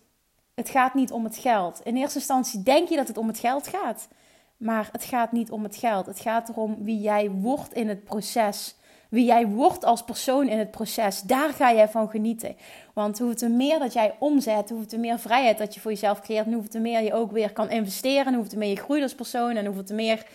het 0.54 0.68
gaat 0.68 0.94
niet 0.94 1.12
om 1.12 1.24
het 1.24 1.36
geld. 1.36 1.80
In 1.84 1.96
eerste 1.96 2.18
instantie 2.18 2.62
denk 2.62 2.88
je 2.88 2.96
dat 2.96 3.08
het 3.08 3.18
om 3.18 3.26
het 3.26 3.38
geld 3.38 3.66
gaat. 3.66 4.08
Maar 4.56 4.88
het 4.92 5.04
gaat 5.04 5.32
niet 5.32 5.50
om 5.50 5.62
het 5.62 5.76
geld. 5.76 6.06
Het 6.06 6.20
gaat 6.20 6.48
erom 6.48 6.76
wie 6.84 7.00
jij 7.00 7.30
wordt 7.30 7.72
in 7.72 7.88
het 7.88 8.04
proces. 8.04 8.74
Wie 9.08 9.24
jij 9.24 9.46
wordt 9.46 9.84
als 9.84 10.04
persoon 10.04 10.48
in 10.48 10.58
het 10.58 10.70
proces. 10.70 11.20
Daar 11.20 11.52
ga 11.52 11.72
jij 11.72 11.88
van 11.88 12.10
genieten. 12.10 12.56
Want 12.94 13.18
hoe 13.18 13.34
te 13.34 13.48
meer 13.48 13.78
dat 13.78 13.92
jij 13.92 14.16
omzet, 14.18 14.70
hoe 14.70 14.86
te 14.86 14.98
meer 14.98 15.18
vrijheid 15.18 15.58
dat 15.58 15.74
je 15.74 15.80
voor 15.80 15.90
jezelf 15.90 16.20
creëert. 16.20 16.46
En 16.46 16.52
hoe 16.52 16.68
te 16.68 16.78
meer 16.78 17.00
je 17.02 17.14
ook 17.14 17.32
weer 17.32 17.52
kan 17.52 17.70
investeren. 17.70 18.34
hoe 18.34 18.46
te 18.46 18.58
meer 18.58 18.70
je 18.70 18.76
groeit 18.76 19.02
als 19.02 19.14
persoon. 19.14 19.56
En 19.56 19.66
hoe 19.66 19.82
te 19.82 19.94
meer 19.94 20.26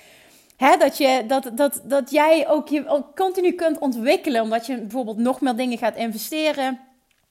Dat, 0.57 0.97
je, 0.97 1.23
dat, 1.27 1.51
dat, 1.53 1.81
dat 1.83 2.11
jij 2.11 2.49
ook 2.49 2.67
je 2.67 3.03
continu 3.15 3.51
kunt 3.51 3.79
ontwikkelen. 3.79 4.41
Omdat 4.41 4.65
je 4.65 4.77
bijvoorbeeld 4.77 5.17
nog 5.17 5.41
meer 5.41 5.55
dingen 5.55 5.77
gaat 5.77 5.95
investeren. 5.95 6.79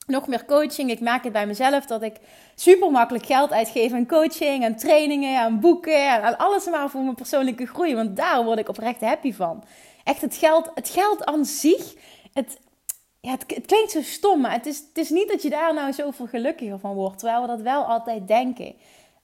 nog 0.07 0.27
meer 0.27 0.45
coaching. 0.45 0.91
Ik 0.91 1.01
merk 1.01 1.25
het 1.25 1.33
bij 1.33 1.47
mezelf 1.47 1.87
dat 1.87 2.03
ik 2.03 2.17
super 2.55 2.91
makkelijk 2.91 3.27
geld 3.27 3.53
uitgeef 3.53 3.93
aan 3.93 4.07
coaching, 4.07 4.65
aan 4.65 4.77
trainingen, 4.77 5.41
aan 5.41 5.61
boeken, 5.61 6.23
aan 6.23 6.39
alles 6.39 6.67
maar 6.71 6.91
voor 6.91 7.03
mijn 7.03 7.15
persoonlijke 7.15 7.67
groei. 7.67 7.95
Want 7.95 8.17
daar 8.17 8.45
word 8.45 8.59
ik 8.59 8.69
oprecht 8.69 9.01
happy 9.01 9.33
van. 9.33 9.65
Echt 10.05 10.21
het 10.21 10.37
geld, 10.37 10.71
het 10.75 10.89
geld 10.89 11.25
aan 11.25 11.45
zich, 11.45 11.95
het, 12.33 12.59
ja, 13.21 13.31
het, 13.31 13.45
het, 13.47 13.67
klinkt 13.67 13.91
zo 13.91 14.03
stom, 14.03 14.41
maar 14.41 14.53
het 14.53 14.67
is, 14.67 14.79
het 14.79 14.99
is 14.99 15.11
niet 15.11 15.29
dat 15.29 15.43
je 15.43 15.51
daar 15.51 15.75
nou 15.75 15.93
zoveel 15.93 16.27
gelukkiger 16.27 16.79
van 16.79 16.95
wordt. 16.95 17.19
Terwijl 17.19 17.41
we 17.41 17.47
dat 17.47 17.61
wel 17.61 17.85
altijd 17.85 18.29
denken. 18.29 18.75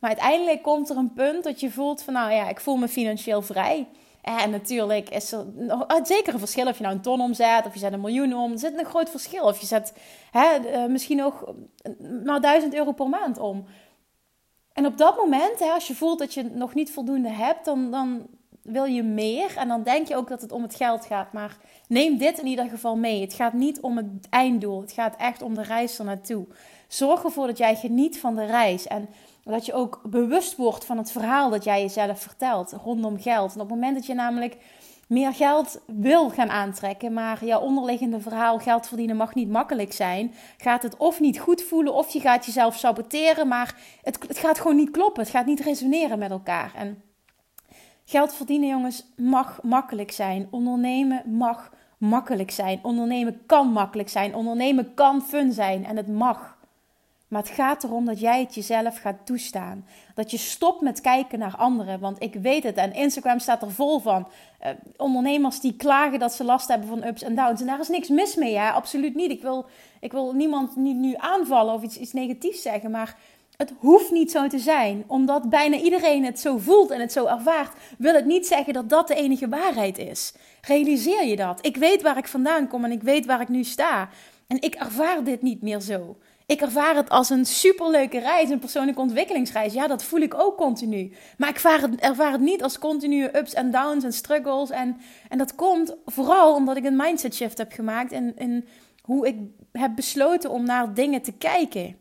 Maar 0.00 0.10
uiteindelijk 0.10 0.62
komt 0.62 0.90
er 0.90 0.96
een 0.96 1.12
punt 1.12 1.44
dat 1.44 1.60
je 1.60 1.70
voelt 1.70 2.02
van, 2.02 2.14
nou 2.14 2.32
ja, 2.32 2.48
ik 2.48 2.60
voel 2.60 2.76
me 2.76 2.88
financieel 2.88 3.42
vrij. 3.42 3.88
En 4.22 4.50
natuurlijk 4.50 5.10
is 5.10 5.32
er 5.32 5.46
nog, 5.54 5.86
zeker 6.02 6.32
een 6.32 6.38
verschil 6.38 6.66
of 6.66 6.76
je 6.76 6.82
nou 6.82 6.94
een 6.94 7.02
ton 7.02 7.20
omzet 7.20 7.66
of 7.66 7.72
je 7.72 7.78
zet 7.78 7.92
een 7.92 8.00
miljoen 8.00 8.34
om. 8.34 8.52
Er 8.52 8.58
zit 8.58 8.78
een 8.78 8.84
groot 8.84 9.10
verschil. 9.10 9.44
Of 9.44 9.60
je 9.60 9.66
zet 9.66 9.92
hè, 10.30 10.54
eh, 10.54 10.86
misschien 10.86 11.16
nog 11.16 11.44
maar 12.24 12.40
duizend 12.40 12.74
euro 12.74 12.92
per 12.92 13.08
maand 13.08 13.38
om. 13.38 13.64
En 14.72 14.86
op 14.86 14.98
dat 14.98 15.16
moment, 15.16 15.58
hè, 15.58 15.70
als 15.70 15.86
je 15.86 15.94
voelt 15.94 16.18
dat 16.18 16.34
je 16.34 16.42
nog 16.42 16.74
niet 16.74 16.92
voldoende 16.92 17.28
hebt, 17.28 17.64
dan, 17.64 17.90
dan 17.90 18.26
wil 18.62 18.84
je 18.84 19.02
meer. 19.02 19.56
En 19.56 19.68
dan 19.68 19.82
denk 19.82 20.08
je 20.08 20.16
ook 20.16 20.28
dat 20.28 20.40
het 20.40 20.52
om 20.52 20.62
het 20.62 20.74
geld 20.74 21.06
gaat. 21.06 21.32
Maar 21.32 21.56
neem 21.88 22.18
dit 22.18 22.38
in 22.38 22.46
ieder 22.46 22.68
geval 22.68 22.96
mee. 22.96 23.20
Het 23.20 23.34
gaat 23.34 23.52
niet 23.52 23.80
om 23.80 23.96
het 23.96 24.06
einddoel. 24.30 24.80
Het 24.80 24.92
gaat 24.92 25.16
echt 25.16 25.42
om 25.42 25.54
de 25.54 25.62
reis 25.62 25.98
er 25.98 26.04
naartoe. 26.04 26.46
Zorg 26.88 27.24
ervoor 27.24 27.46
dat 27.46 27.58
jij 27.58 27.76
geniet 27.76 28.18
van 28.18 28.34
de 28.34 28.44
reis. 28.44 28.86
En 28.86 29.08
dat 29.50 29.66
je 29.66 29.72
ook 29.72 30.00
bewust 30.04 30.56
wordt 30.56 30.84
van 30.84 30.98
het 30.98 31.12
verhaal 31.12 31.50
dat 31.50 31.64
jij 31.64 31.80
jezelf 31.80 32.20
vertelt 32.20 32.72
rondom 32.72 33.20
geld. 33.20 33.54
En 33.54 33.60
op 33.60 33.70
het 33.70 33.78
moment 33.78 33.94
dat 33.94 34.06
je 34.06 34.14
namelijk 34.14 34.56
meer 35.10 35.34
geld 35.34 35.80
wil 35.86 36.30
gaan 36.30 36.50
aantrekken, 36.50 37.12
maar 37.12 37.44
jouw 37.44 37.60
onderliggende 37.60 38.20
verhaal 38.20 38.58
geld 38.58 38.88
verdienen 38.88 39.16
mag 39.16 39.34
niet 39.34 39.48
makkelijk 39.48 39.92
zijn, 39.92 40.34
gaat 40.56 40.82
het 40.82 40.96
of 40.96 41.20
niet 41.20 41.38
goed 41.38 41.62
voelen 41.62 41.94
of 41.94 42.12
je 42.12 42.20
gaat 42.20 42.46
jezelf 42.46 42.76
saboteren, 42.76 43.48
maar 43.48 43.74
het, 44.02 44.18
het 44.28 44.38
gaat 44.38 44.58
gewoon 44.60 44.76
niet 44.76 44.90
kloppen. 44.90 45.22
Het 45.22 45.32
gaat 45.32 45.46
niet 45.46 45.60
resoneren 45.60 46.18
met 46.18 46.30
elkaar. 46.30 46.72
En 46.74 47.02
geld 48.04 48.34
verdienen, 48.34 48.68
jongens, 48.68 49.06
mag 49.16 49.62
makkelijk 49.62 50.12
zijn. 50.12 50.48
Ondernemen 50.50 51.22
mag 51.26 51.70
makkelijk 51.98 52.50
zijn. 52.50 52.78
Ondernemen 52.82 53.42
kan 53.46 53.68
makkelijk 53.72 54.08
zijn. 54.08 54.34
Ondernemen 54.34 54.94
kan 54.94 55.22
fun 55.22 55.52
zijn 55.52 55.84
en 55.84 55.96
het 55.96 56.08
mag. 56.08 56.58
Maar 57.30 57.42
het 57.42 57.50
gaat 57.50 57.84
erom 57.84 58.04
dat 58.04 58.20
jij 58.20 58.40
het 58.40 58.54
jezelf 58.54 58.98
gaat 58.98 59.26
toestaan. 59.26 59.86
Dat 60.14 60.30
je 60.30 60.36
stopt 60.36 60.80
met 60.80 61.00
kijken 61.00 61.38
naar 61.38 61.56
anderen. 61.56 62.00
Want 62.00 62.22
ik 62.22 62.34
weet 62.34 62.62
het. 62.62 62.76
En 62.76 62.92
Instagram 62.92 63.38
staat 63.38 63.62
er 63.62 63.72
vol 63.72 63.98
van. 63.98 64.28
Uh, 64.62 64.68
ondernemers 64.96 65.60
die 65.60 65.76
klagen 65.76 66.18
dat 66.18 66.32
ze 66.32 66.44
last 66.44 66.68
hebben 66.68 66.88
van 66.88 67.04
ups 67.04 67.22
en 67.22 67.34
downs. 67.34 67.60
En 67.60 67.66
daar 67.66 67.80
is 67.80 67.88
niks 67.88 68.08
mis 68.08 68.34
mee. 68.34 68.56
Hè? 68.56 68.70
Absoluut 68.70 69.14
niet. 69.14 69.30
Ik 69.30 69.42
wil, 69.42 69.66
ik 70.00 70.12
wil 70.12 70.32
niemand 70.32 70.76
niet 70.76 70.96
nu 70.96 71.14
aanvallen 71.16 71.74
of 71.74 71.82
iets, 71.82 71.96
iets 71.96 72.12
negatiefs 72.12 72.62
zeggen. 72.62 72.90
Maar 72.90 73.16
het 73.56 73.72
hoeft 73.78 74.10
niet 74.10 74.30
zo 74.30 74.46
te 74.46 74.58
zijn. 74.58 75.04
Omdat 75.06 75.50
bijna 75.50 75.76
iedereen 75.76 76.24
het 76.24 76.40
zo 76.40 76.58
voelt 76.58 76.90
en 76.90 77.00
het 77.00 77.12
zo 77.12 77.26
ervaart. 77.26 77.72
Wil 77.98 78.14
het 78.14 78.26
niet 78.26 78.46
zeggen 78.46 78.72
dat 78.72 78.88
dat 78.88 79.08
de 79.08 79.14
enige 79.14 79.48
waarheid 79.48 79.98
is. 79.98 80.34
Realiseer 80.60 81.26
je 81.26 81.36
dat. 81.36 81.66
Ik 81.66 81.76
weet 81.76 82.02
waar 82.02 82.18
ik 82.18 82.28
vandaan 82.28 82.68
kom 82.68 82.84
en 82.84 82.92
ik 82.92 83.02
weet 83.02 83.26
waar 83.26 83.40
ik 83.40 83.48
nu 83.48 83.64
sta. 83.64 84.08
En 84.46 84.62
ik 84.62 84.74
ervaar 84.74 85.24
dit 85.24 85.42
niet 85.42 85.62
meer 85.62 85.80
zo. 85.80 86.16
Ik 86.50 86.60
ervaar 86.60 86.96
het 86.96 87.08
als 87.08 87.30
een 87.30 87.46
superleuke 87.46 88.18
reis, 88.18 88.50
een 88.50 88.58
persoonlijke 88.58 89.00
ontwikkelingsreis. 89.00 89.72
Ja, 89.72 89.86
dat 89.86 90.04
voel 90.04 90.20
ik 90.20 90.34
ook 90.34 90.56
continu. 90.56 91.12
Maar 91.38 91.48
ik 91.48 91.54
ervaar 91.54 91.80
het, 91.80 92.00
ervaar 92.00 92.32
het 92.32 92.40
niet 92.40 92.62
als 92.62 92.78
continue 92.78 93.36
ups 93.36 93.54
en 93.54 93.70
downs 93.70 94.04
en 94.04 94.12
struggles. 94.12 94.70
En, 94.70 94.96
en 95.28 95.38
dat 95.38 95.54
komt 95.54 95.96
vooral 96.04 96.54
omdat 96.54 96.76
ik 96.76 96.84
een 96.84 96.96
mindset 96.96 97.34
shift 97.34 97.58
heb 97.58 97.72
gemaakt. 97.72 98.12
En, 98.12 98.36
en 98.36 98.64
hoe 99.02 99.26
ik 99.26 99.36
heb 99.72 99.94
besloten 99.94 100.50
om 100.50 100.64
naar 100.64 100.94
dingen 100.94 101.22
te 101.22 101.32
kijken. 101.32 101.96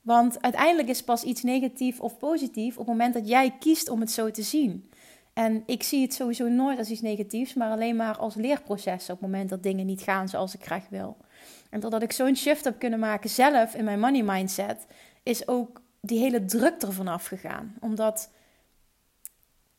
Want 0.00 0.42
uiteindelijk 0.42 0.88
is 0.88 1.02
pas 1.02 1.22
iets 1.22 1.42
negatief 1.42 2.00
of 2.00 2.18
positief 2.18 2.72
op 2.72 2.86
het 2.86 2.96
moment 2.96 3.14
dat 3.14 3.28
jij 3.28 3.54
kiest 3.58 3.88
om 3.88 4.00
het 4.00 4.10
zo 4.10 4.30
te 4.30 4.42
zien. 4.42 4.90
En 5.32 5.62
ik 5.66 5.82
zie 5.82 6.02
het 6.02 6.14
sowieso 6.14 6.48
nooit 6.48 6.78
als 6.78 6.90
iets 6.90 7.00
negatiefs, 7.00 7.54
maar 7.54 7.70
alleen 7.70 7.96
maar 7.96 8.16
als 8.16 8.34
leerproces 8.34 9.02
op 9.02 9.08
het 9.08 9.20
moment 9.20 9.48
dat 9.48 9.62
dingen 9.62 9.86
niet 9.86 10.02
gaan 10.02 10.28
zoals 10.28 10.54
ik 10.54 10.64
graag 10.64 10.88
wil. 10.90 11.16
En 11.70 11.80
doordat 11.80 12.02
ik 12.02 12.12
zo'n 12.12 12.36
shift 12.36 12.64
heb 12.64 12.78
kunnen 12.78 12.98
maken 12.98 13.30
zelf 13.30 13.74
in 13.74 13.84
mijn 13.84 14.00
money 14.00 14.22
mindset, 14.22 14.86
is 15.22 15.48
ook 15.48 15.80
die 16.00 16.18
hele 16.18 16.44
druk 16.44 16.82
ervan 16.82 17.08
afgegaan. 17.08 17.74
Omdat 17.80 18.30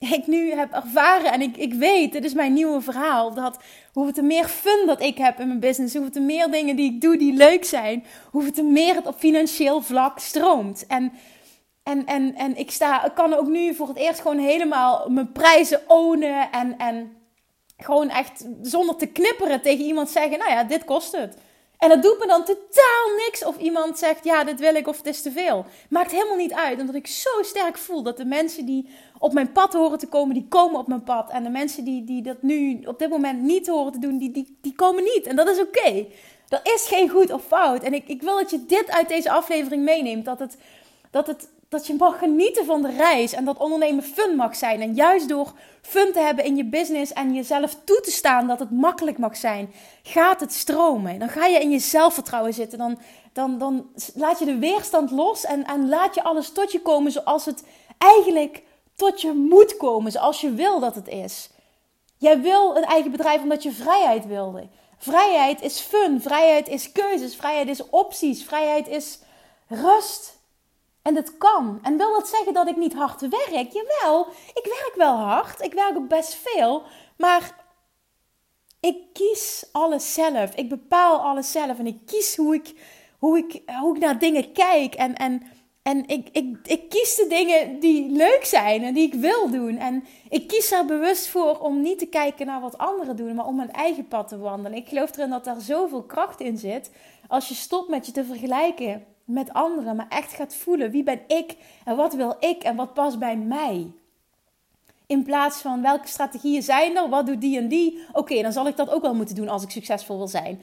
ik 0.09 0.27
nu 0.27 0.51
heb 0.51 0.73
ervaren 0.73 1.31
en 1.31 1.41
ik, 1.41 1.57
ik 1.57 1.73
weet, 1.73 2.11
dit 2.11 2.23
is 2.23 2.33
mijn 2.33 2.53
nieuwe 2.53 2.81
verhaal, 2.81 3.33
dat 3.33 3.59
hoeveel 3.93 4.13
te 4.13 4.21
meer 4.21 4.47
fun 4.47 4.83
dat 4.85 5.01
ik 5.01 5.17
heb 5.17 5.39
in 5.39 5.47
mijn 5.47 5.59
business, 5.59 5.95
hoeveel 5.95 6.21
meer 6.21 6.51
dingen 6.51 6.75
die 6.75 6.93
ik 6.93 7.01
doe 7.01 7.17
die 7.17 7.33
leuk 7.33 7.65
zijn, 7.65 8.05
hoeveel 8.31 8.51
te 8.51 8.63
meer 8.63 8.95
het 8.95 9.07
op 9.07 9.15
financieel 9.17 9.81
vlak 9.81 10.19
stroomt. 10.19 10.85
En, 10.87 11.13
en, 11.83 12.05
en, 12.05 12.35
en 12.35 12.57
ik, 12.57 12.71
sta, 12.71 13.11
kan 13.15 13.33
ook 13.33 13.47
nu 13.47 13.73
voor 13.73 13.87
het 13.87 13.97
eerst 13.97 14.19
gewoon 14.19 14.39
helemaal 14.39 15.09
mijn 15.09 15.31
prijzen 15.31 15.81
ownen 15.87 16.51
en, 16.51 16.77
en 16.77 17.17
gewoon 17.77 18.09
echt 18.09 18.45
zonder 18.61 18.95
te 18.95 19.07
knipperen 19.07 19.61
tegen 19.61 19.85
iemand 19.85 20.09
zeggen, 20.09 20.37
nou 20.37 20.51
ja, 20.51 20.63
dit 20.63 20.85
kost 20.85 21.11
het. 21.11 21.37
En 21.81 21.89
dat 21.89 22.01
doet 22.01 22.19
me 22.19 22.27
dan 22.27 22.43
totaal 22.43 23.15
niks 23.25 23.45
of 23.45 23.57
iemand 23.57 23.97
zegt, 23.97 24.23
ja, 24.23 24.43
dit 24.43 24.59
wil 24.59 24.75
ik 24.75 24.87
of 24.87 24.97
het 24.97 25.05
is 25.05 25.21
te 25.21 25.31
veel. 25.31 25.65
Maakt 25.89 26.11
helemaal 26.11 26.35
niet 26.35 26.53
uit, 26.53 26.79
omdat 26.79 26.95
ik 26.95 27.07
zo 27.07 27.29
sterk 27.41 27.77
voel 27.77 28.03
dat 28.03 28.17
de 28.17 28.25
mensen 28.25 28.65
die 28.65 28.89
op 29.19 29.33
mijn 29.33 29.51
pad 29.51 29.73
horen 29.73 29.97
te 29.97 30.07
komen, 30.07 30.33
die 30.33 30.47
komen 30.47 30.79
op 30.79 30.87
mijn 30.87 31.03
pad. 31.03 31.29
En 31.31 31.43
de 31.43 31.49
mensen 31.49 31.83
die, 31.83 32.03
die 32.03 32.21
dat 32.21 32.41
nu 32.41 32.81
op 32.85 32.99
dit 32.99 33.09
moment 33.09 33.41
niet 33.41 33.67
horen 33.67 33.91
te 33.91 33.99
doen, 33.99 34.17
die, 34.17 34.31
die, 34.31 34.57
die 34.61 34.75
komen 34.75 35.03
niet. 35.03 35.25
En 35.25 35.35
dat 35.35 35.49
is 35.49 35.59
oké. 35.59 36.05
Er 36.49 36.59
is 36.63 36.85
geen 36.87 37.09
goed 37.09 37.31
of 37.31 37.45
fout. 37.45 37.83
En 37.83 37.93
ik, 37.93 38.07
ik 38.07 38.21
wil 38.21 38.35
dat 38.35 38.49
je 38.49 38.65
dit 38.65 38.91
uit 38.91 39.07
deze 39.07 39.31
aflevering 39.31 39.83
meeneemt. 39.83 40.25
Dat 40.25 40.39
het, 40.39 40.57
dat 41.11 41.27
het 41.27 41.49
dat 41.71 41.87
je 41.87 41.93
mag 41.93 42.19
genieten 42.19 42.65
van 42.65 42.81
de 42.81 42.91
reis 42.91 43.33
en 43.33 43.45
dat 43.45 43.57
ondernemen 43.57 44.03
fun 44.03 44.35
mag 44.35 44.55
zijn. 44.55 44.81
En 44.81 44.93
juist 44.93 45.29
door 45.29 45.51
fun 45.81 46.11
te 46.11 46.19
hebben 46.19 46.45
in 46.45 46.55
je 46.55 46.65
business 46.65 47.13
en 47.13 47.33
jezelf 47.33 47.75
toe 47.83 47.99
te 48.01 48.11
staan 48.11 48.47
dat 48.47 48.59
het 48.59 48.71
makkelijk 48.71 49.17
mag 49.17 49.37
zijn, 49.37 49.73
gaat 50.03 50.39
het 50.39 50.53
stromen. 50.53 51.19
Dan 51.19 51.29
ga 51.29 51.45
je 51.45 51.59
in 51.59 51.69
je 51.69 51.79
zelfvertrouwen 51.79 52.53
zitten. 52.53 52.77
Dan, 52.77 52.99
dan, 53.33 53.57
dan 53.57 53.89
laat 54.13 54.39
je 54.39 54.45
de 54.45 54.57
weerstand 54.57 55.11
los 55.11 55.45
en, 55.45 55.65
en 55.65 55.89
laat 55.89 56.15
je 56.15 56.23
alles 56.23 56.51
tot 56.51 56.71
je 56.71 56.81
komen 56.81 57.11
zoals 57.11 57.45
het 57.45 57.63
eigenlijk 57.97 58.63
tot 58.95 59.21
je 59.21 59.31
moet 59.31 59.77
komen, 59.77 60.11
zoals 60.11 60.41
je 60.41 60.53
wil 60.53 60.79
dat 60.79 60.95
het 60.95 61.07
is. 61.07 61.49
Jij 62.17 62.41
wil 62.41 62.75
een 62.77 62.85
eigen 62.85 63.11
bedrijf 63.11 63.41
omdat 63.41 63.63
je 63.63 63.71
vrijheid 63.71 64.25
wilde. 64.25 64.67
Vrijheid 64.97 65.61
is 65.61 65.79
fun, 65.79 66.21
vrijheid 66.21 66.67
is 66.67 66.91
keuzes, 66.91 67.35
vrijheid 67.35 67.67
is 67.67 67.89
opties, 67.89 68.43
vrijheid 68.43 68.87
is 68.87 69.19
rust. 69.67 70.39
En 71.01 71.13
dat 71.13 71.37
kan. 71.37 71.79
En 71.81 71.97
wil 71.97 72.13
dat 72.13 72.27
zeggen 72.27 72.53
dat 72.53 72.67
ik 72.67 72.75
niet 72.77 72.93
hard 72.93 73.21
werk? 73.21 73.71
Jawel, 73.71 74.27
ik 74.53 74.65
werk 74.65 74.93
wel 74.95 75.15
hard. 75.15 75.61
Ik 75.61 75.73
werk 75.73 75.97
ook 75.97 76.07
best 76.07 76.33
veel. 76.33 76.83
Maar 77.17 77.55
ik 78.79 78.97
kies 79.13 79.65
alles 79.71 80.13
zelf. 80.13 80.55
Ik 80.55 80.69
bepaal 80.69 81.19
alles 81.19 81.51
zelf. 81.51 81.79
En 81.79 81.87
ik 81.87 82.05
kies 82.05 82.35
hoe 82.35 82.55
ik, 82.55 82.73
hoe 83.19 83.37
ik, 83.37 83.61
hoe 83.79 83.95
ik 83.95 84.01
naar 84.01 84.19
dingen 84.19 84.51
kijk. 84.51 84.93
En, 84.95 85.15
en, 85.15 85.41
en 85.81 86.07
ik, 86.07 86.29
ik, 86.31 86.57
ik 86.63 86.89
kies 86.89 87.15
de 87.15 87.27
dingen 87.27 87.79
die 87.79 88.09
leuk 88.09 88.45
zijn 88.45 88.83
en 88.83 88.93
die 88.93 89.07
ik 89.07 89.13
wil 89.13 89.49
doen. 89.49 89.77
En 89.77 90.03
ik 90.29 90.47
kies 90.47 90.71
er 90.71 90.85
bewust 90.85 91.27
voor 91.27 91.59
om 91.59 91.81
niet 91.81 91.99
te 91.99 92.05
kijken 92.05 92.45
naar 92.45 92.61
wat 92.61 92.77
anderen 92.77 93.15
doen, 93.15 93.35
maar 93.35 93.45
om 93.45 93.55
mijn 93.55 93.71
eigen 93.71 94.07
pad 94.07 94.27
te 94.27 94.37
wandelen. 94.37 94.77
Ik 94.77 94.87
geloof 94.87 95.17
erin 95.17 95.29
dat 95.29 95.43
daar 95.43 95.61
zoveel 95.61 96.03
kracht 96.03 96.39
in 96.39 96.57
zit. 96.57 96.91
Als 97.27 97.47
je 97.47 97.53
stopt 97.53 97.89
met 97.89 98.05
je 98.05 98.11
te 98.11 98.25
vergelijken 98.25 99.05
met 99.25 99.53
anderen, 99.53 99.95
maar 99.95 100.09
echt 100.09 100.33
gaat 100.33 100.55
voelen 100.55 100.91
wie 100.91 101.03
ben 101.03 101.21
ik 101.27 101.55
en 101.85 101.95
wat 101.95 102.13
wil 102.13 102.35
ik 102.39 102.63
en 102.63 102.75
wat 102.75 102.93
past 102.93 103.19
bij 103.19 103.37
mij. 103.37 103.91
In 105.05 105.23
plaats 105.23 105.57
van 105.57 105.81
welke 105.81 106.07
strategieën 106.07 106.63
zijn 106.63 106.97
er, 106.97 107.09
wat 107.09 107.25
doet 107.25 107.41
die 107.41 107.57
en 107.57 107.67
die. 107.67 107.99
Oké, 108.13 108.41
dan 108.41 108.51
zal 108.51 108.67
ik 108.67 108.77
dat 108.77 108.89
ook 108.89 109.01
wel 109.01 109.15
moeten 109.15 109.35
doen 109.35 109.49
als 109.49 109.63
ik 109.63 109.69
succesvol 109.69 110.17
wil 110.17 110.27
zijn. 110.27 110.61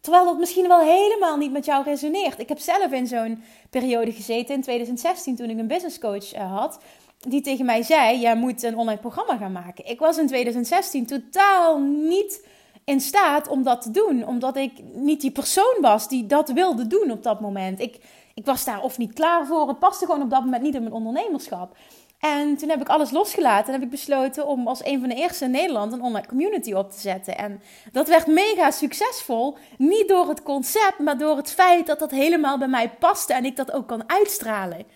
Terwijl 0.00 0.24
dat 0.24 0.38
misschien 0.38 0.68
wel 0.68 0.80
helemaal 0.80 1.36
niet 1.36 1.52
met 1.52 1.64
jou 1.64 1.84
resoneert. 1.84 2.38
Ik 2.38 2.48
heb 2.48 2.58
zelf 2.58 2.92
in 2.92 3.06
zo'n 3.06 3.42
periode 3.70 4.12
gezeten 4.12 4.54
in 4.54 4.62
2016 4.62 5.36
toen 5.36 5.50
ik 5.50 5.58
een 5.58 5.66
business 5.66 5.98
coach 5.98 6.32
eh, 6.32 6.56
had. 6.56 6.78
Die 7.18 7.40
tegen 7.40 7.64
mij 7.64 7.82
zei: 7.82 8.18
Jij 8.18 8.36
moet 8.36 8.62
een 8.62 8.76
online 8.76 9.00
programma 9.00 9.36
gaan 9.36 9.52
maken. 9.52 9.86
Ik 9.86 9.98
was 9.98 10.18
in 10.18 10.26
2016 10.26 11.06
totaal 11.06 11.78
niet 11.80 12.46
in 12.88 13.00
staat 13.00 13.48
om 13.48 13.62
dat 13.62 13.82
te 13.82 13.90
doen. 13.90 14.26
Omdat 14.26 14.56
ik 14.56 14.72
niet 14.92 15.20
die 15.20 15.30
persoon 15.30 15.76
was 15.80 16.08
die 16.08 16.26
dat 16.26 16.50
wilde 16.50 16.86
doen 16.86 17.10
op 17.10 17.22
dat 17.22 17.40
moment. 17.40 17.80
Ik, 17.80 17.98
ik 18.34 18.44
was 18.44 18.64
daar 18.64 18.82
of 18.82 18.98
niet 18.98 19.12
klaar 19.12 19.46
voor. 19.46 19.68
Het 19.68 19.78
paste 19.78 20.04
gewoon 20.06 20.22
op 20.22 20.30
dat 20.30 20.44
moment 20.44 20.62
niet 20.62 20.74
in 20.74 20.82
mijn 20.82 20.94
ondernemerschap. 20.94 21.76
En 22.18 22.56
toen 22.56 22.68
heb 22.68 22.80
ik 22.80 22.88
alles 22.88 23.10
losgelaten 23.10 23.66
en 23.66 23.72
heb 23.72 23.82
ik 23.82 23.90
besloten 23.90 24.46
om 24.46 24.68
als 24.68 24.84
een 24.84 25.00
van 25.00 25.08
de 25.08 25.14
eerste 25.14 25.44
in 25.44 25.50
Nederland 25.50 25.92
een 25.92 26.02
online 26.02 26.26
community 26.26 26.72
op 26.72 26.90
te 26.90 27.00
zetten. 27.00 27.38
En 27.38 27.62
dat 27.92 28.08
werd 28.08 28.26
mega 28.26 28.70
succesvol. 28.70 29.56
Niet 29.78 30.08
door 30.08 30.28
het 30.28 30.42
concept, 30.42 30.98
maar 30.98 31.18
door 31.18 31.36
het 31.36 31.50
feit 31.50 31.86
dat 31.86 31.98
dat 31.98 32.10
helemaal 32.10 32.58
bij 32.58 32.68
mij 32.68 32.90
paste 32.90 33.34
en 33.34 33.44
ik 33.44 33.56
dat 33.56 33.72
ook 33.72 33.86
kan 33.86 34.02
uitstralen. 34.06 34.86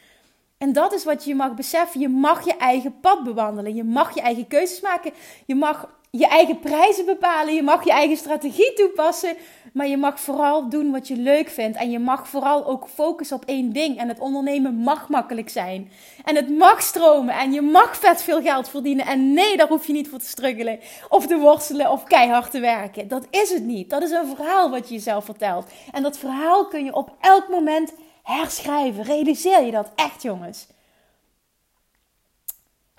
En 0.59 0.73
dat 0.73 0.93
is 0.93 1.05
wat 1.05 1.25
je 1.25 1.35
mag 1.35 1.55
beseffen. 1.55 2.01
Je 2.01 2.09
mag 2.09 2.45
je 2.45 2.57
eigen 2.57 3.01
pad 3.01 3.25
bewandelen. 3.25 3.75
Je 3.75 3.85
mag 3.85 4.15
je 4.15 4.21
eigen 4.21 4.47
keuzes 4.47 4.81
maken. 4.81 5.13
Je 5.47 5.55
mag 5.55 5.89
je 6.19 6.27
eigen 6.27 6.59
prijzen 6.59 7.05
bepalen. 7.05 7.55
Je 7.55 7.63
mag 7.63 7.85
je 7.85 7.91
eigen 7.91 8.17
strategie 8.17 8.73
toepassen. 8.73 9.37
Maar 9.73 9.87
je 9.87 9.97
mag 9.97 10.21
vooral 10.21 10.69
doen 10.69 10.91
wat 10.91 11.09
je 11.09 11.17
leuk 11.17 11.49
vindt. 11.49 11.77
En 11.77 11.91
je 11.91 11.99
mag 11.99 12.29
vooral 12.29 12.67
ook 12.67 12.89
focussen 12.95 13.37
op 13.37 13.45
één 13.45 13.73
ding. 13.73 13.99
En 13.99 14.09
het 14.09 14.19
ondernemen 14.19 14.75
mag 14.75 15.09
makkelijk 15.09 15.49
zijn. 15.49 15.91
En 16.25 16.37
het 16.37 16.49
mag 16.49 16.83
stromen. 16.83 17.35
En 17.35 17.53
je 17.53 17.63
mag 17.63 17.97
vet 17.97 18.23
veel 18.23 18.43
geld 18.43 18.69
verdienen. 18.69 19.07
En 19.07 19.33
nee, 19.33 19.57
daar 19.57 19.69
hoef 19.69 19.87
je 19.87 19.93
niet 19.93 20.09
voor 20.09 20.19
te 20.19 20.27
struggelen. 20.27 20.79
Of 21.09 21.27
te 21.27 21.37
worstelen 21.37 21.91
of 21.91 22.05
keihard 22.05 22.51
te 22.51 22.61
werken. 22.61 23.09
Dat 23.09 23.27
is 23.31 23.51
het 23.51 23.65
niet. 23.65 23.91
Dat 23.91 24.03
is 24.03 24.11
een 24.11 24.35
verhaal 24.37 24.71
wat 24.71 24.89
je 24.89 24.95
jezelf 24.95 25.25
vertelt. 25.25 25.71
En 25.93 26.03
dat 26.03 26.19
verhaal 26.19 26.67
kun 26.67 26.85
je 26.85 26.95
op 26.95 27.11
elk 27.21 27.49
moment 27.49 27.93
herschrijven. 28.23 29.05
Realiseer 29.05 29.65
je 29.65 29.71
dat 29.71 29.91
echt, 29.95 30.23
jongens. 30.23 30.67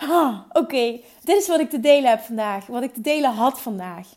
Ah, 0.09 0.39
Oké, 0.51 0.99
dit 1.23 1.37
is 1.37 1.47
wat 1.47 1.59
ik 1.59 1.69
te 1.69 1.79
delen 1.79 2.09
heb 2.09 2.19
vandaag. 2.19 2.65
Wat 2.65 2.83
ik 2.83 2.93
te 2.93 3.01
delen 3.01 3.31
had 3.31 3.61
vandaag. 3.61 4.07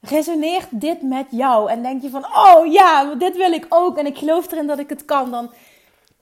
Resoneert 0.00 0.68
dit 0.70 1.02
met 1.02 1.26
jou? 1.30 1.70
En 1.70 1.82
denk 1.82 2.02
je 2.02 2.10
van, 2.10 2.24
oh 2.24 2.72
ja, 2.72 3.14
dit 3.14 3.36
wil 3.36 3.52
ik 3.52 3.66
ook. 3.68 3.98
En 3.98 4.06
ik 4.06 4.18
geloof 4.18 4.52
erin 4.52 4.66
dat 4.66 4.78
ik 4.78 4.88
het 4.88 5.04
kan. 5.04 5.30
Dan 5.30 5.50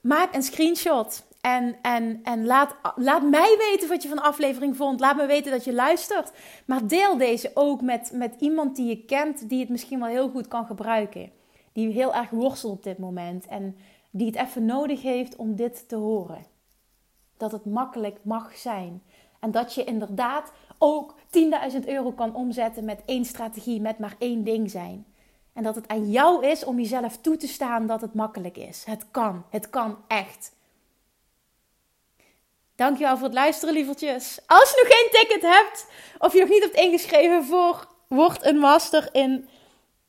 maak 0.01 0.35
een 0.35 0.43
screenshot. 0.43 1.23
En, 1.41 1.75
en, 1.81 2.19
en 2.23 2.45
laat, 2.45 2.75
laat 2.95 3.23
mij 3.23 3.55
weten 3.57 3.89
wat 3.89 4.01
je 4.01 4.07
van 4.07 4.17
de 4.17 4.23
aflevering 4.23 4.77
vond. 4.77 4.99
Laat 4.99 5.15
me 5.15 5.25
weten 5.25 5.51
dat 5.51 5.63
je 5.63 5.73
luistert. 5.73 6.31
Maar 6.65 6.87
deel 6.87 7.17
deze 7.17 7.51
ook 7.53 7.81
met, 7.81 8.11
met 8.13 8.35
iemand 8.39 8.75
die 8.75 8.87
je 8.87 9.05
kent. 9.05 9.49
Die 9.49 9.59
het 9.59 9.69
misschien 9.69 9.99
wel 9.99 10.09
heel 10.09 10.29
goed 10.29 10.47
kan 10.47 10.65
gebruiken. 10.65 11.31
Die 11.73 11.89
heel 11.89 12.13
erg 12.13 12.29
worstelt 12.29 12.73
op 12.73 12.83
dit 12.83 12.97
moment. 12.97 13.47
En 13.47 13.77
die 14.11 14.27
het 14.27 14.35
even 14.35 14.65
nodig 14.65 15.01
heeft 15.01 15.35
om 15.35 15.55
dit 15.55 15.89
te 15.89 15.95
horen 15.95 16.52
dat 17.43 17.51
het 17.51 17.65
makkelijk 17.65 18.17
mag 18.21 18.57
zijn. 18.57 19.03
En 19.39 19.51
dat 19.51 19.73
je 19.73 19.83
inderdaad 19.83 20.51
ook 20.77 21.15
10.000 21.71 21.85
euro 21.85 22.11
kan 22.11 22.35
omzetten 22.35 22.85
met 22.85 23.01
één 23.05 23.25
strategie, 23.25 23.81
met 23.81 23.99
maar 23.99 24.15
één 24.17 24.43
ding 24.43 24.71
zijn. 24.71 25.05
En 25.53 25.63
dat 25.63 25.75
het 25.75 25.87
aan 25.87 26.11
jou 26.11 26.45
is 26.45 26.63
om 26.63 26.79
jezelf 26.79 27.17
toe 27.17 27.37
te 27.37 27.47
staan 27.47 27.87
dat 27.87 28.01
het 28.01 28.13
makkelijk 28.13 28.57
is. 28.57 28.83
Het 28.83 29.05
kan. 29.11 29.43
Het 29.49 29.69
kan 29.69 29.97
echt. 30.07 30.55
Dankjewel 32.75 33.15
voor 33.17 33.25
het 33.25 33.35
luisteren, 33.35 33.73
lievertjes. 33.73 34.39
Als 34.47 34.69
je 34.69 34.81
nog 34.83 34.97
geen 34.97 35.21
ticket 35.21 35.51
hebt, 35.51 35.87
of 36.19 36.33
je 36.33 36.39
nog 36.39 36.49
niet 36.49 36.63
hebt 36.63 36.75
ingeschreven 36.75 37.43
voor 37.45 37.87
Word 38.07 38.45
een 38.45 38.57
Master 38.57 39.09
in 39.11 39.49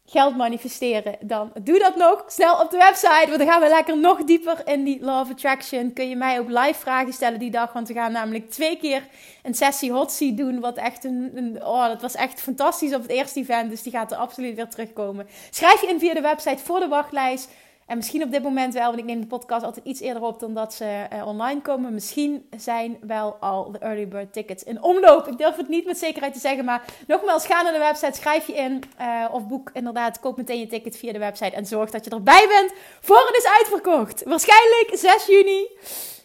geld 0.07 0.37
manifesteren, 0.37 1.17
dan 1.21 1.53
doe 1.63 1.79
dat 1.79 1.97
nog 1.97 2.25
snel 2.27 2.61
op 2.61 2.71
de 2.71 2.77
website. 2.77 3.25
Want 3.27 3.39
dan 3.39 3.49
gaan 3.49 3.61
we 3.61 3.69
lekker 3.69 3.99
nog 3.99 4.25
dieper 4.25 4.63
in 4.65 4.85
die 4.85 5.05
Law 5.05 5.21
of 5.21 5.31
Attraction. 5.31 5.93
Kun 5.93 6.09
je 6.09 6.17
mij 6.17 6.39
ook 6.39 6.49
live 6.49 6.81
vragen 6.81 7.13
stellen 7.13 7.39
die 7.39 7.51
dag. 7.51 7.73
Want 7.73 7.89
we 7.89 7.95
gaan 7.95 8.13
namelijk 8.13 8.51
twee 8.51 8.77
keer 8.77 9.07
een 9.43 9.55
sessie 9.55 9.93
hot 9.93 10.37
doen. 10.37 10.61
Wat 10.61 10.77
echt 10.77 11.05
een, 11.05 11.31
een, 11.35 11.65
oh, 11.65 11.87
dat 11.87 12.03
was 12.03 12.15
echt 12.15 12.41
fantastisch 12.41 12.95
op 12.95 13.03
het 13.03 13.11
eerste 13.11 13.41
event. 13.41 13.71
Dus 13.71 13.83
die 13.83 13.93
gaat 13.93 14.13
er 14.13 14.19
absoluut 14.19 14.57
weer 14.57 14.69
terugkomen. 14.69 15.27
Schrijf 15.51 15.81
je 15.81 15.87
in 15.87 15.99
via 15.99 16.15
de 16.15 16.21
website 16.21 16.63
voor 16.65 16.81
de 16.81 16.89
wachtlijst. 16.89 17.51
En 17.87 17.97
misschien 17.97 18.23
op 18.23 18.31
dit 18.31 18.43
moment 18.43 18.75
wel, 18.75 18.87
want 18.87 18.99
ik 18.99 19.05
neem 19.05 19.21
de 19.21 19.27
podcast 19.27 19.65
altijd 19.65 19.87
iets 19.87 20.01
eerder 20.01 20.23
op 20.23 20.41
dan 20.41 20.55
dat 20.55 20.75
ze 20.75 21.07
uh, 21.13 21.27
online 21.27 21.61
komen. 21.61 21.95
Misschien 21.95 22.49
zijn 22.57 22.97
wel 23.01 23.37
al 23.41 23.71
de 23.71 23.79
early 23.79 24.09
bird 24.09 24.33
tickets 24.33 24.63
in 24.63 24.83
omloop. 24.83 25.27
Ik 25.27 25.39
durf 25.39 25.57
het 25.57 25.69
niet 25.69 25.87
met 25.87 25.99
zekerheid 25.99 26.33
te 26.33 26.41
zeggen, 26.41 26.65
maar 26.65 26.85
nogmaals, 27.07 27.47
ga 27.47 27.63
naar 27.63 27.73
de 27.73 27.79
website, 27.79 28.17
schrijf 28.17 28.47
je 28.47 28.55
in 28.55 28.83
uh, 29.01 29.25
of 29.33 29.47
boek 29.47 29.71
inderdaad, 29.73 30.21
koop 30.21 30.37
meteen 30.37 30.59
je 30.59 30.67
ticket 30.67 30.97
via 30.97 31.13
de 31.13 31.19
website 31.19 31.57
en 31.57 31.67
zorg 31.67 31.91
dat 31.91 32.05
je 32.05 32.11
erbij 32.11 32.47
bent 32.49 32.73
voor 33.01 33.27
het 33.27 33.37
is 33.37 33.47
uitverkocht. 33.59 34.23
Waarschijnlijk 34.23 34.91
6 34.93 35.27
juni 35.27 35.69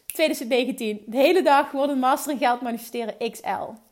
2019. 0.06 1.04
De 1.06 1.18
hele 1.18 1.42
dag 1.42 1.72
wordt 1.72 1.92
een 1.92 2.00
Master 2.00 2.38
Geld 2.38 2.62
Manifesteren 2.62 3.32
XL. 3.32 3.89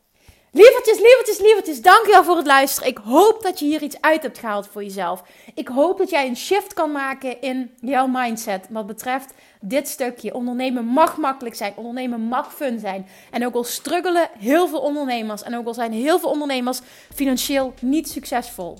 Lievertjes, 0.57 0.99
lievertjes, 0.99 1.39
lievertjes, 1.39 1.81
dankjewel 1.81 2.23
voor 2.23 2.37
het 2.37 2.45
luisteren. 2.45 2.89
Ik 2.89 2.97
hoop 2.97 3.43
dat 3.43 3.59
je 3.59 3.65
hier 3.65 3.81
iets 3.81 4.01
uit 4.01 4.21
hebt 4.21 4.37
gehaald 4.37 4.67
voor 4.67 4.83
jezelf. 4.83 5.23
Ik 5.53 5.67
hoop 5.67 5.97
dat 5.97 6.09
jij 6.09 6.27
een 6.27 6.37
shift 6.37 6.73
kan 6.73 6.91
maken 6.91 7.41
in 7.41 7.71
jouw 7.79 8.07
mindset 8.07 8.67
wat 8.69 8.87
betreft 8.87 9.33
dit 9.61 9.87
stukje. 9.87 10.33
Ondernemen 10.33 10.85
mag 10.85 11.17
makkelijk 11.17 11.55
zijn, 11.55 11.73
ondernemen 11.75 12.21
mag 12.21 12.53
fun 12.53 12.79
zijn. 12.79 13.07
En 13.31 13.45
ook 13.45 13.53
al 13.53 13.63
struggelen 13.63 14.29
heel 14.39 14.67
veel 14.67 14.79
ondernemers 14.79 15.43
en 15.43 15.57
ook 15.57 15.67
al 15.67 15.73
zijn 15.73 15.91
heel 15.91 16.19
veel 16.19 16.29
ondernemers 16.29 16.79
financieel 17.13 17.73
niet 17.81 18.09
succesvol. 18.09 18.77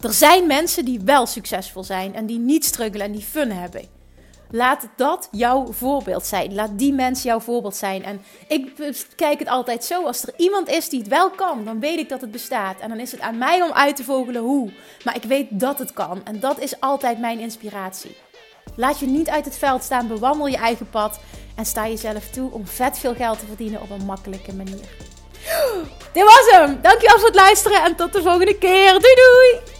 Er 0.00 0.12
zijn 0.12 0.46
mensen 0.46 0.84
die 0.84 1.00
wel 1.04 1.26
succesvol 1.26 1.84
zijn 1.84 2.14
en 2.14 2.26
die 2.26 2.38
niet 2.38 2.64
struggelen 2.64 3.06
en 3.06 3.12
die 3.12 3.22
fun 3.22 3.50
hebben. 3.50 3.99
Laat 4.52 4.88
dat 4.96 5.28
jouw 5.30 5.72
voorbeeld 5.72 6.26
zijn. 6.26 6.54
Laat 6.54 6.78
die 6.78 6.92
mensen 6.92 7.28
jouw 7.28 7.40
voorbeeld 7.40 7.76
zijn. 7.76 8.04
En 8.04 8.22
ik 8.48 8.94
kijk 9.16 9.38
het 9.38 9.48
altijd 9.48 9.84
zo: 9.84 10.04
als 10.04 10.22
er 10.22 10.32
iemand 10.36 10.68
is 10.68 10.88
die 10.88 10.98
het 10.98 11.08
wel 11.08 11.30
kan, 11.30 11.64
dan 11.64 11.80
weet 11.80 11.98
ik 11.98 12.08
dat 12.08 12.20
het 12.20 12.30
bestaat. 12.30 12.80
En 12.80 12.88
dan 12.88 12.98
is 12.98 13.12
het 13.12 13.20
aan 13.20 13.38
mij 13.38 13.62
om 13.62 13.72
uit 13.72 13.96
te 13.96 14.04
vogelen 14.04 14.42
hoe. 14.42 14.72
Maar 15.04 15.16
ik 15.16 15.22
weet 15.22 15.46
dat 15.50 15.78
het 15.78 15.92
kan. 15.92 16.24
En 16.24 16.40
dat 16.40 16.58
is 16.58 16.80
altijd 16.80 17.18
mijn 17.18 17.38
inspiratie. 17.38 18.16
Laat 18.76 18.98
je 18.98 19.06
niet 19.06 19.28
uit 19.28 19.44
het 19.44 19.58
veld 19.58 19.82
staan, 19.82 20.08
bewandel 20.08 20.46
je 20.46 20.56
eigen 20.56 20.90
pad 20.90 21.20
en 21.56 21.66
sta 21.66 21.88
jezelf 21.88 22.28
toe 22.28 22.52
om 22.52 22.66
vet 22.66 22.98
veel 22.98 23.14
geld 23.14 23.38
te 23.38 23.46
verdienen 23.46 23.80
op 23.80 23.90
een 23.90 24.04
makkelijke 24.04 24.54
manier. 24.54 24.88
Dit 26.12 26.24
was 26.24 26.50
hem. 26.50 26.78
Dankjewel 26.82 27.18
voor 27.18 27.26
het 27.26 27.34
luisteren 27.34 27.84
en 27.84 27.96
tot 27.96 28.12
de 28.12 28.22
volgende 28.22 28.58
keer. 28.58 28.90
Doei 28.90 29.14
doei! 29.14 29.79